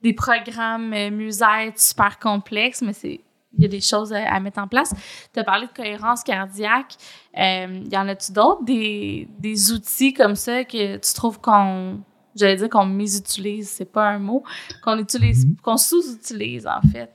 [0.01, 3.21] des programmes euh, musette super complexes, mais c'est.
[3.57, 4.93] Il y a des choses à, mettre en place.
[5.33, 6.95] Tu as parlé de cohérence cardiaque.
[7.37, 11.99] Euh, y en a-tu d'autres, des, des outils comme ça que tu trouves qu'on
[12.35, 14.43] J'allais dire qu'on mésutilise, c'est pas un mot,
[14.83, 15.55] qu'on utilise, mhm.
[15.61, 17.11] qu'on sous-utilise en fait.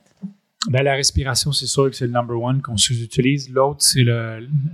[0.69, 3.49] Ben, la respiration, c'est sûr que c'est le number one qu'on sous-utilise.
[3.49, 4.03] L'autre, c'est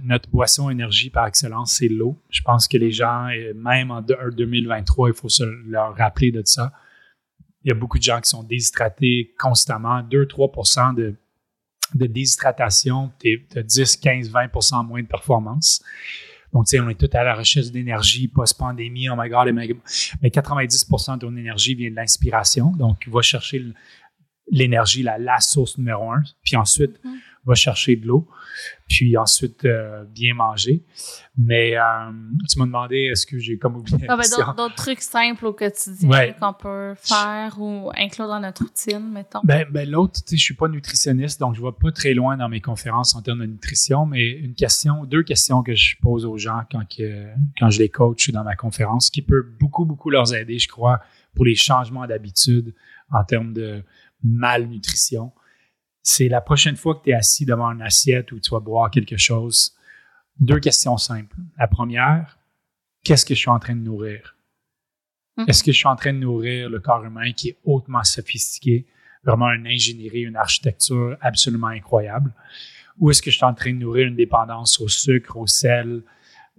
[0.04, 2.18] notre boisson énergie par excellence, c'est l'eau.
[2.30, 6.72] Je pense que les gens, même en 2023, il faut se leur rappeler de ça.
[7.64, 10.02] Il y a beaucoup de gens qui sont déshydratés constamment.
[10.02, 11.16] 2-3 de,
[11.94, 15.84] de déshydratation, tu as 10, 15, 20 moins de performance.
[16.54, 19.10] Donc, tu sais, on est tous à la recherche d'énergie post-pandémie.
[19.10, 19.52] Oh my God,
[20.22, 22.72] mais 90% de ton énergie vient de l'inspiration.
[22.72, 23.64] Donc, va chercher
[24.52, 26.22] l'énergie, la, la source numéro un.
[26.44, 27.10] Puis ensuite, mm
[27.46, 28.28] va chercher de l'eau,
[28.88, 30.84] puis ensuite euh, bien manger.
[31.38, 31.82] Mais euh,
[32.50, 36.34] tu m'as demandé, est-ce que j'ai comme oublié ah, ben, D'autres trucs simples au quotidien
[36.34, 39.40] qu'on peut faire ou inclure dans notre routine, mettons.
[39.44, 42.38] Ben, ben l'autre, tu sais, je suis pas nutritionniste, donc je vais pas très loin
[42.38, 46.26] dans mes conférences en termes de nutrition, mais une question, deux questions que je pose
[46.26, 47.28] aux gens quand, que,
[47.58, 51.02] quand je les coach dans ma conférence, qui peut beaucoup, beaucoup leur aider, je crois,
[51.36, 52.76] pour les changements d'habitude
[53.12, 53.84] en termes de
[54.24, 55.32] malnutrition
[56.04, 58.92] c'est la prochaine fois que tu es assis devant une assiette ou tu vas boire
[58.92, 59.74] quelque chose,
[60.40, 61.38] deux questions simples.
[61.58, 62.38] La première,
[63.04, 64.36] qu'est-ce que je suis en train de nourrir?
[65.38, 65.46] Hmm.
[65.48, 68.86] Est-ce que je suis en train de nourrir le corps humain qui est hautement sophistiqué,
[69.24, 72.34] vraiment une ingénierie, une architecture absolument incroyable?
[73.00, 76.04] Ou est-ce que je suis en train de nourrir une dépendance au sucre, au sel,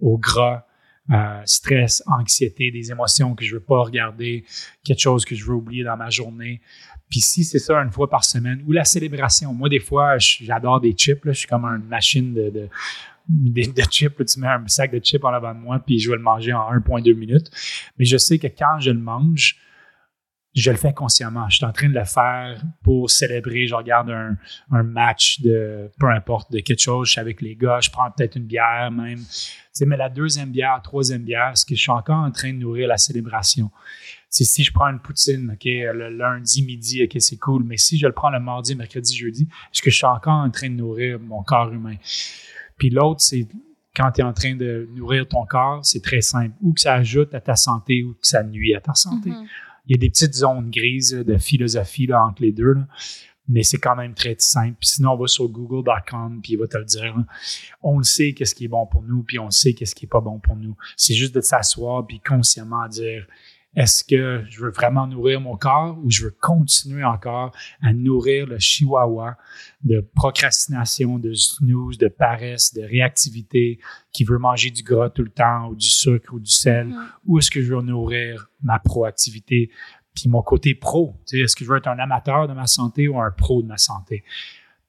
[0.01, 0.65] au gras,
[1.11, 4.43] euh, stress, anxiété, des émotions que je veux pas regarder,
[4.83, 6.61] quelque chose que je veux oublier dans ma journée,
[7.09, 9.53] puis si c'est ça une fois par semaine, ou la célébration.
[9.53, 11.21] Moi, des fois, j'adore des chips.
[11.25, 12.69] Je suis comme une machine de, de,
[13.29, 14.25] de, chips.
[14.25, 16.53] tu mets un sac de chips en avant de moi, puis je vais le manger
[16.53, 17.51] en 1,2 minutes.
[17.97, 19.57] Mais je sais que quand je le mange,
[20.55, 21.49] je le fais consciemment.
[21.49, 23.67] Je suis en train de le faire pour célébrer.
[23.67, 27.07] Je regarde un, match de peu importe de quelque chose.
[27.07, 29.19] Je suis avec les gars, je prends peut-être une bière même.
[29.81, 32.87] Mais la deuxième bière, troisième bière, est-ce que je suis encore en train de nourrir
[32.87, 33.69] la célébration?
[34.29, 38.05] si je prends une poutine, OK, le lundi, midi, OK, c'est cool, mais si je
[38.05, 41.21] le prends le mardi, mercredi, jeudi, est-ce que je suis encore en train de nourrir
[41.21, 41.95] mon corps humain?
[42.77, 43.47] Puis l'autre, c'est
[43.95, 46.53] quand tu es en train de nourrir ton corps, c'est très simple.
[46.61, 49.29] Ou que ça ajoute à ta santé ou que ça nuit à ta santé.
[49.29, 49.47] Mm-hmm.
[49.87, 52.77] Il y a des petites zones grises de philosophie entre les deux,
[53.47, 54.77] mais c'est quand même très simple.
[54.81, 57.15] Sinon, on va sur google.com, puis il va te le dire.
[57.83, 60.09] On le sait qu'est-ce qui est bon pour nous, puis on sait qu'est-ce qui est
[60.09, 60.75] pas bon pour nous.
[60.97, 63.27] C'est juste de s'asseoir, puis consciemment dire
[63.75, 67.51] est-ce que je veux vraiment nourrir mon corps ou je veux continuer encore
[67.81, 69.37] à nourrir le chihuahua
[69.83, 73.79] de procrastination, de snooze, de paresse, de réactivité,
[74.13, 76.95] qui veut manger du gras tout le temps ou du sucre ou du sel,
[77.25, 79.69] ou est-ce que je veux nourrir ma proactivité,
[80.13, 81.15] puis mon côté pro?
[81.33, 83.77] Est-ce que je veux être un amateur de ma santé ou un pro de ma
[83.77, 84.23] santé?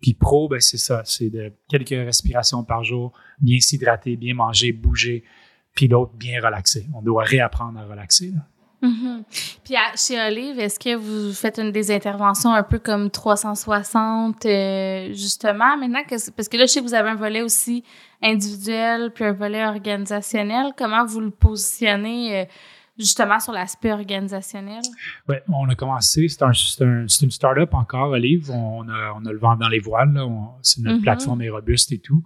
[0.01, 4.71] Puis pro, ben c'est ça, c'est de quelques respirations par jour, bien s'hydrater, bien manger,
[4.73, 5.25] bouger,
[5.75, 6.87] puis l'autre, bien relaxer.
[6.95, 8.33] On doit réapprendre à relaxer.
[8.87, 9.23] Mm-hmm.
[9.65, 15.09] Puis chez Olive, est-ce que vous faites une des interventions un peu comme 360, euh,
[15.13, 16.03] justement, maintenant?
[16.05, 17.85] Que, parce que là, je sais que vous avez un volet aussi
[18.23, 20.73] individuel, puis un volet organisationnel.
[20.77, 22.41] Comment vous le positionnez?
[22.41, 22.45] Euh,
[22.99, 24.83] justement sur l'aspect organisationnel?
[25.29, 28.51] Oui, on a commencé, c'est un, une start-up encore, Olive.
[28.51, 30.19] On a, on a le vent dans les voiles,
[30.63, 31.03] c'est notre mm-hmm.
[31.03, 32.23] plateforme est robuste et tout.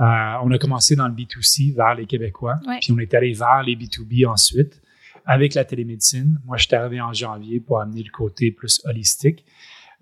[0.00, 0.04] Euh,
[0.42, 3.76] on a commencé dans le B2C vers les Québécois, puis on est allé vers les
[3.76, 4.80] B2B ensuite
[5.28, 6.40] avec la télémédecine.
[6.46, 9.44] Moi, je suis arrivé en janvier pour amener le côté plus holistique.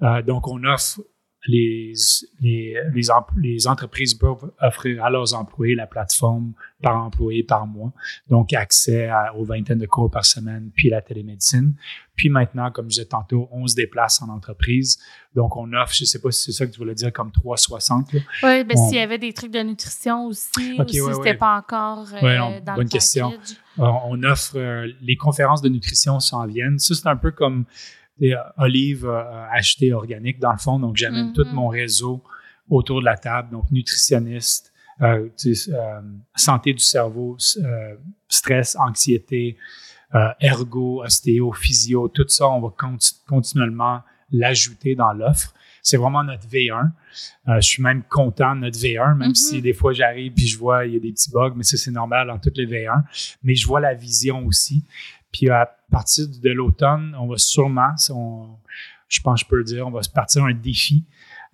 [0.03, 1.01] Euh, donc, on offre
[1.47, 1.93] les,
[2.41, 7.93] les, les, entreprises peuvent offrir à leurs employés la plateforme par employé par mois.
[8.29, 11.75] Donc, accès aux vingtaines de cours par semaine, puis la télémédecine.
[12.17, 14.99] Puis maintenant, comme je disais tantôt, on se déplace en entreprise.
[15.35, 17.31] Donc, on offre, je ne sais pas si c'est ça que tu voulais dire, comme
[17.31, 18.09] 360.
[18.13, 22.07] Oui, ben, s'il y avait des trucs de nutrition aussi, ou si c'était pas encore
[22.15, 23.33] euh, dans bonne le question.
[23.79, 26.79] On offre euh, les conférences de nutrition s'en viennent.
[26.79, 27.67] Ça, c'est un peu comme
[28.57, 30.79] Olive euh, acheté organique dans le fond.
[30.79, 31.53] Donc, j'amène tout mm-hmm.
[31.53, 32.23] mon réseau
[32.69, 33.51] autour de la table.
[33.51, 36.01] Donc, nutritionniste, euh, euh,
[36.35, 37.37] santé du cerveau,
[38.29, 39.57] stress, anxiété,
[40.41, 42.73] ergo, ostéo, physio, tout ça, on va
[43.27, 44.01] continuellement
[44.33, 45.53] l'ajouter dans l'offre.
[45.83, 46.91] C'est vraiment notre V1.
[47.47, 49.63] je suis même content de notre V1, même si mm-hmm.
[49.63, 51.93] des fois j'arrive puis je vois il y a des petits bugs, mais ça c'est
[51.93, 53.03] normal dans toutes les V1.
[53.45, 54.85] Mais je vois la vision aussi.
[55.31, 57.95] Puis à partir de l'automne, on va sûrement,
[59.09, 61.05] je pense que je peux le dire, on va se partir un défi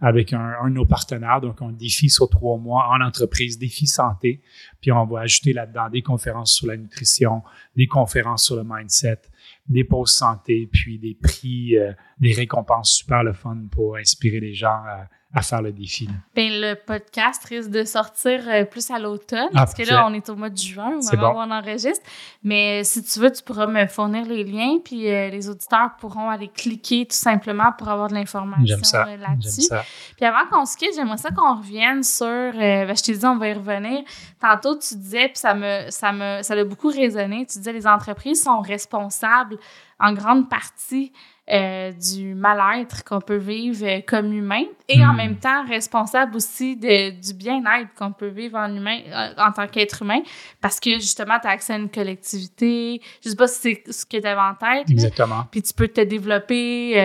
[0.03, 4.43] avec un, de nos partenaires, donc un défi sur trois mois en entreprise, défi santé.
[4.81, 7.43] Puis on va ajouter là-dedans des conférences sur la nutrition,
[7.77, 9.21] des conférences sur le mindset,
[9.69, 14.55] des pauses santé, puis des prix, euh, des récompenses super le fun pour inspirer les
[14.55, 16.09] gens à à faire le défi.
[16.35, 20.13] Ben, le podcast risque de sortir euh, plus à l'automne, ah, parce que là, on
[20.13, 22.05] est au mois de juin, au moment où on enregistre.
[22.43, 26.29] Mais si tu veux, tu pourras me fournir les liens, puis euh, les auditeurs pourront
[26.29, 29.69] aller cliquer tout simplement pour avoir de l'information euh, là-dessus.
[30.17, 32.27] Puis avant qu'on se quitte, j'aimerais ça qu'on revienne sur.
[32.27, 34.03] Ben, je t'ai dit, on va y revenir.
[34.39, 37.47] Tantôt, tu disais, puis ça me, ça me, ça a beaucoup résonné.
[37.47, 39.57] Tu disais, les entreprises sont responsables
[39.99, 41.13] en grande partie
[41.51, 45.17] euh, du mal-être qu'on peut vivre euh, comme humain et en hmm.
[45.17, 49.67] même temps responsable aussi de, du bien-être qu'on peut vivre en humain euh, en tant
[49.67, 50.21] qu'être humain.
[50.61, 53.03] Parce que justement tu as accès à une collectivité.
[53.25, 55.45] Je sais pas si c'est ce que tu avais en tête exactement.
[55.51, 56.97] Puis tu peux te développer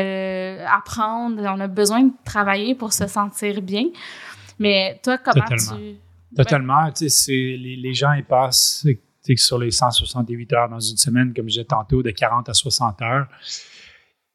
[0.72, 1.42] apprendre.
[1.42, 3.86] On a besoin de travailler pour se sentir bien.
[4.60, 5.98] Mais toi comment tu
[6.36, 6.92] totalement.
[6.92, 8.86] Tu sais les, les gens ils passent
[9.36, 13.02] sur les 168 heures dans une semaine comme je disais tantôt de 40 à 60
[13.02, 13.28] heures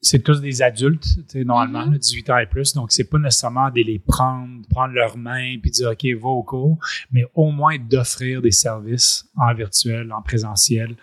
[0.04, 2.32] c'est tous des adultes, normalement, 18 mm-hmm.
[2.32, 2.74] ans et plus.
[2.74, 6.42] Donc, c'est pas nécessairement de les prendre, prendre leurs mains puis dire, OK, va au
[6.42, 6.78] cours,
[7.12, 10.96] mais au moins d'offrir des services en virtuel, en présentiel,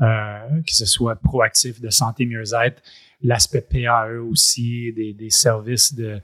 [0.00, 2.80] euh, que ce soit proactif de santé mieux-être,
[3.22, 6.20] l'aspect PAE aussi, des, des services de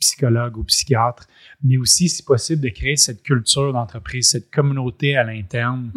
[0.00, 1.26] psychologue ou psychiatre,
[1.62, 5.92] mais aussi, si possible, de créer cette culture d'entreprise, cette communauté à l'interne.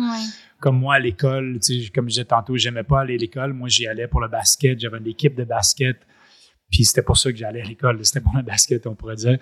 [0.61, 1.59] Comme moi à l'école,
[1.93, 3.51] comme je disais tantôt, j'aimais pas aller à l'école.
[3.51, 4.79] Moi, j'y allais pour le basket.
[4.79, 5.97] J'avais une équipe de basket.
[6.71, 7.99] Puis c'était pour ça que j'allais à l'école.
[8.05, 9.37] C'était pour le basket, on pourrait dire.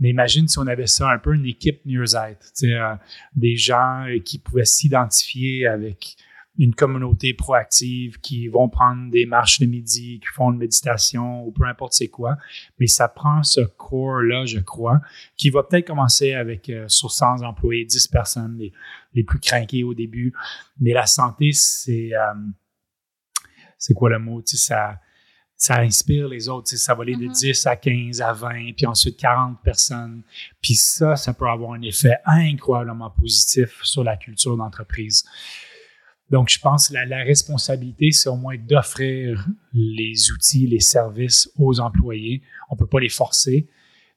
[0.00, 2.50] Mais imagine si on avait ça, un peu une équipe mieux-être.
[2.62, 2.94] Euh,
[3.36, 6.16] des gens qui pouvaient s'identifier avec
[6.58, 11.50] une communauté proactive qui vont prendre des marches de midi, qui font une méditation ou
[11.50, 12.36] peu importe c'est quoi.
[12.78, 15.00] Mais ça prend ce core-là, je crois,
[15.36, 18.72] qui va peut-être commencer avec euh, sur 100 employés, 10 personnes, les,
[19.14, 20.34] les plus craqués au début.
[20.78, 22.34] Mais la santé, c'est euh,
[23.78, 24.42] c'est quoi le mot?
[24.42, 25.00] Tu sais, ça,
[25.56, 26.68] ça inspire les autres.
[26.68, 27.68] Tu sais, ça va aller de 10 mm-hmm.
[27.68, 30.22] à 15 à 20, puis ensuite 40 personnes.
[30.60, 35.24] Puis ça, ça peut avoir un effet incroyablement positif sur la culture d'entreprise.
[36.32, 41.78] Donc, je pense que la, responsabilité, c'est au moins d'offrir les outils, les services aux
[41.78, 42.42] employés.
[42.70, 43.68] On ne peut pas les forcer,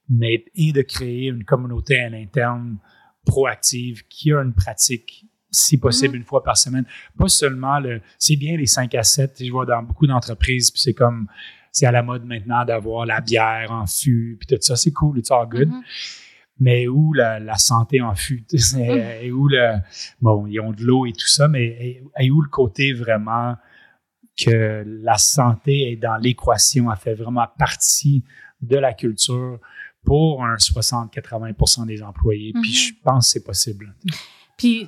[0.09, 2.77] mais et de créer une communauté à l'interne
[3.25, 6.19] proactive qui a une pratique si possible mm-hmm.
[6.19, 6.85] une fois par semaine.
[7.17, 10.81] Pas seulement le, c'est bien les 5 à 7, je vois dans beaucoup d'entreprises, puis
[10.81, 11.27] c'est comme,
[11.71, 15.19] c'est à la mode maintenant d'avoir la bière en fût, puis tout ça, c'est cool,
[15.19, 15.69] it's all good.
[15.69, 16.24] Mm-hmm
[16.59, 18.45] mais où la, santé en fut,
[18.77, 19.77] et où le,
[20.21, 23.55] bon, ils ont de l'eau et tout ça, mais et, où le côté vraiment
[24.37, 28.23] que la santé est dans l'équation, elle fait vraiment partie
[28.61, 29.59] de la culture
[30.03, 32.53] pour un 60-80 des employés.
[32.61, 32.75] Puis Mhm.
[32.75, 33.95] je pense que c'est possible.
[34.57, 34.87] Puis,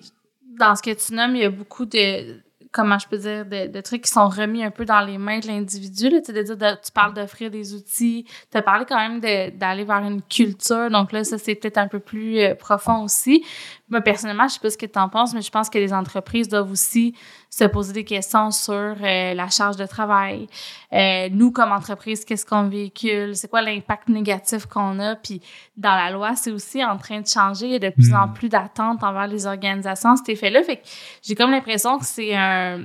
[0.59, 2.41] dans ce que tu nommes, il y a beaucoup de,
[2.77, 5.47] comment je peux dire, de, trucs qui sont remis un peu dans les mains de
[5.47, 6.21] l'individu.
[6.23, 8.25] Tu de dire, tu parles d'offrir des outils.
[8.51, 10.91] Tu as parlé quand même d'aller vers une culture.
[10.91, 13.43] Donc là, ça, c'est peut-être un peu plus euh, profond aussi.
[13.89, 15.91] Moi, personnellement, je sais pas ce que tu en penses, mais je pense que les
[15.91, 17.15] entreprises doivent aussi
[17.49, 20.47] se poser des questions sur euh, la charge de travail.
[20.93, 23.35] Euh, nous, comme entreprise, qu'est-ce qu'on véhicule?
[23.35, 25.15] C'est quoi l'impact négatif qu'on a?
[25.15, 25.41] Puis
[25.75, 27.65] dans la loi, c'est aussi en train de changer.
[27.67, 28.33] Il y a de plus en Mm.
[28.33, 30.61] plus d'attentes envers les organisations cet effet-là.
[30.63, 30.83] Fait que
[31.23, 32.81] j'ai comme l'impression que c'est un-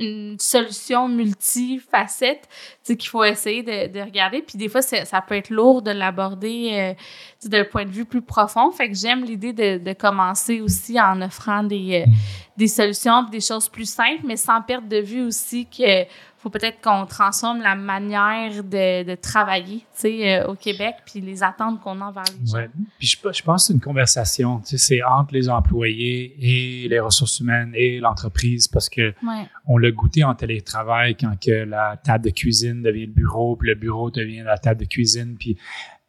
[0.00, 2.48] une solution multifacette
[2.84, 4.42] qu'il faut essayer de, de regarder.
[4.42, 8.22] Puis des fois, ça peut être lourd de l'aborder euh, d'un point de vue plus
[8.22, 8.70] profond.
[8.72, 12.10] Fait que j'aime l'idée de, de commencer aussi en offrant des, euh,
[12.56, 16.04] des solutions, des choses plus simples, mais sans perdre de vue aussi que
[16.42, 21.20] faut peut-être qu'on transforme la manière de, de travailler, tu sais, euh, au Québec, puis
[21.20, 22.56] les attentes qu'on a envers les gens.
[22.56, 22.70] Ouais.
[22.98, 26.88] Puis je, je pense que c'est une conversation, tu sais, c'est entre les employés et
[26.88, 29.46] les ressources humaines et l'entreprise parce que Ouais.
[29.66, 33.68] on l'a goûté en télétravail quand que la table de cuisine devient le bureau, puis
[33.68, 35.58] le bureau devient la table de cuisine, puis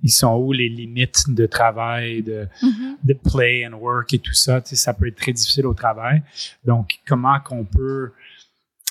[0.03, 2.97] ils sont où les limites de travail, de, Mhm.
[3.03, 5.73] de play and work et tout ça, tu sais, ça peut être très difficile au
[5.75, 6.23] travail.
[6.65, 8.11] Donc, comment qu'on peut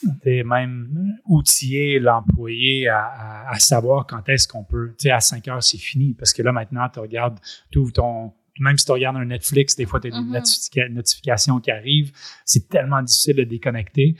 [0.00, 5.10] tu sais, même outiller l'employé à, à- à savoir quand est-ce qu'on peut, tu sais,
[5.10, 6.14] à 5 heures, c'est fini.
[6.14, 7.38] Parce que là, maintenant, tu regardes,
[7.70, 10.32] tu ton, même si tu regardes un Netflix, des fois, tu as des Mhm.
[10.32, 12.12] notifica- notifications qui arrivent.
[12.44, 14.16] C'est tellement difficile de déconnecter.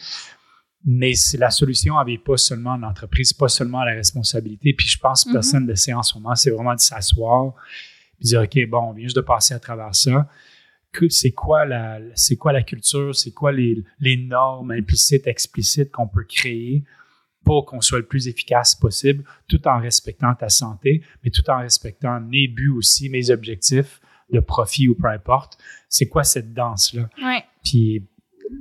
[0.85, 4.73] Mais c'est la solution n'avait pas seulement l'entreprise, pas seulement la responsabilité.
[4.73, 5.35] Puis je pense que Mhm.
[5.35, 6.35] personne ne le sait en ce moment.
[6.35, 7.53] C'est vraiment de s'asseoir
[8.17, 10.27] puis dire, OK, bon, on vient juste de passer à travers ça.
[11.09, 13.15] C'est quoi la, c'est quoi la culture?
[13.15, 16.85] C'est quoi les, les normes implicites, explicites qu'on peut créer
[17.45, 21.59] pour qu'on soit le plus efficace possible, tout en respectant ta santé, mais tout en
[21.59, 25.59] respectant mes buts aussi, mes objectifs de profit ou peu importe.
[25.89, 27.09] C'est quoi cette danse-là?
[27.23, 27.43] Ouais.
[27.65, 28.07] Puis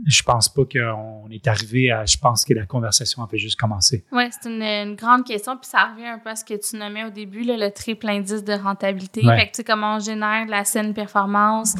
[0.05, 2.05] je pense pas qu'on est arrivé à.
[2.05, 4.03] Je pense que la conversation a fait juste commencer.
[4.11, 5.57] Oui, c'est une, une grande question.
[5.57, 8.07] Puis ça revient un peu à ce que tu nommais au début, là, le triple
[8.09, 9.25] indice de rentabilité.
[9.25, 9.37] Ouais.
[9.39, 11.75] Fait que, tu sais, comment on génère la saine performance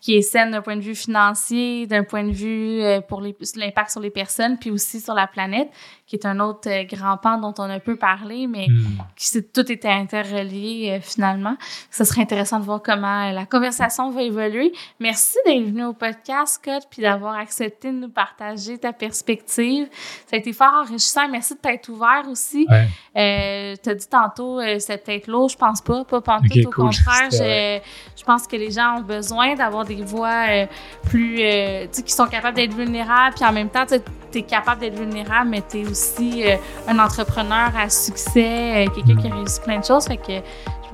[0.00, 3.90] qui est saine d'un point de vue financier, d'un point de vue euh, pour l'impact
[3.90, 5.68] sur les personnes, puis aussi sur la planète,
[6.06, 9.02] qui est un autre euh, grand pan dont on a peu parlé, mais Hmm.
[9.16, 11.56] qui tout était interrelié euh, finalement.
[11.90, 14.72] Ce serait intéressant de voir comment la conversation va évoluer.
[15.00, 19.88] Merci d'être venu au podcast, Scott, puis d'avoir accepté de nous partager ta perspective.
[20.26, 21.28] Ça a été fort enrichissant.
[21.28, 22.66] Merci de t'être ouvert aussi.
[22.68, 22.88] Ouais.
[23.16, 26.66] Euh, tu as dit tantôt, euh, c'est peut-être lourd, je pense pas, pas pantoute, Ok,
[26.66, 26.84] au cool.
[26.86, 27.30] contraire.
[27.30, 27.80] Je,
[28.16, 30.66] je pense que les gens ont besoin d'avoir des voix euh,
[31.04, 34.42] plus, euh, tu sais, qui sont capables d'être vulnérables, puis en même temps, tu es
[34.42, 36.56] capable d'être vulnérable, mais tu es aussi euh,
[36.88, 40.06] un entrepreneur à succès, quelqu'un qui a réussi plein de choses.
[40.06, 40.40] Fait que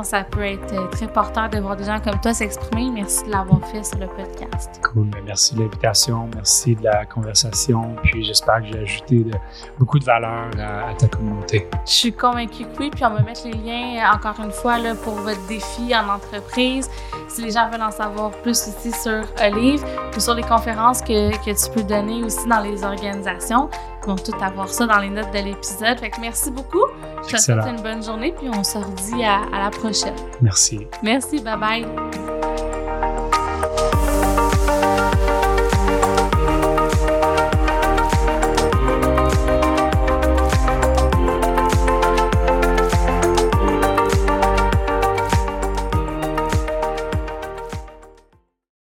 [0.01, 2.91] pense que ça peut être euh, très porteur de voir des gens comme toi s'exprimer.
[2.91, 4.81] Merci de l'avoir fait sur le podcast.
[4.83, 5.07] Cool.
[5.15, 6.29] Mais Merci de l'invitation.
[6.35, 7.95] Merci de la conversation.
[8.03, 9.35] Puis j'espère que j'ai ajouté de-
[9.79, 11.69] beaucoup de valeur à, à ta communauté.
[11.87, 14.79] Je suis convaincue que oui, puis on va mettre les liens, euh, encore une fois,
[14.79, 16.89] là, pour votre défi en entreprise.
[17.29, 19.85] Si les gens veulent en savoir plus aussi sur Olive
[20.17, 23.69] ou sur les conférences que, que tu peux donner aussi dans les organisations,
[24.07, 25.99] vont tout avoir ça dans les notes de l'épisode.
[25.99, 26.85] Fait que merci beaucoup.
[27.29, 30.15] Je te souhaite une bonne journée, puis on se redit à, à la prochaine.
[30.41, 30.87] Merci.
[31.03, 32.50] Merci, bye bye.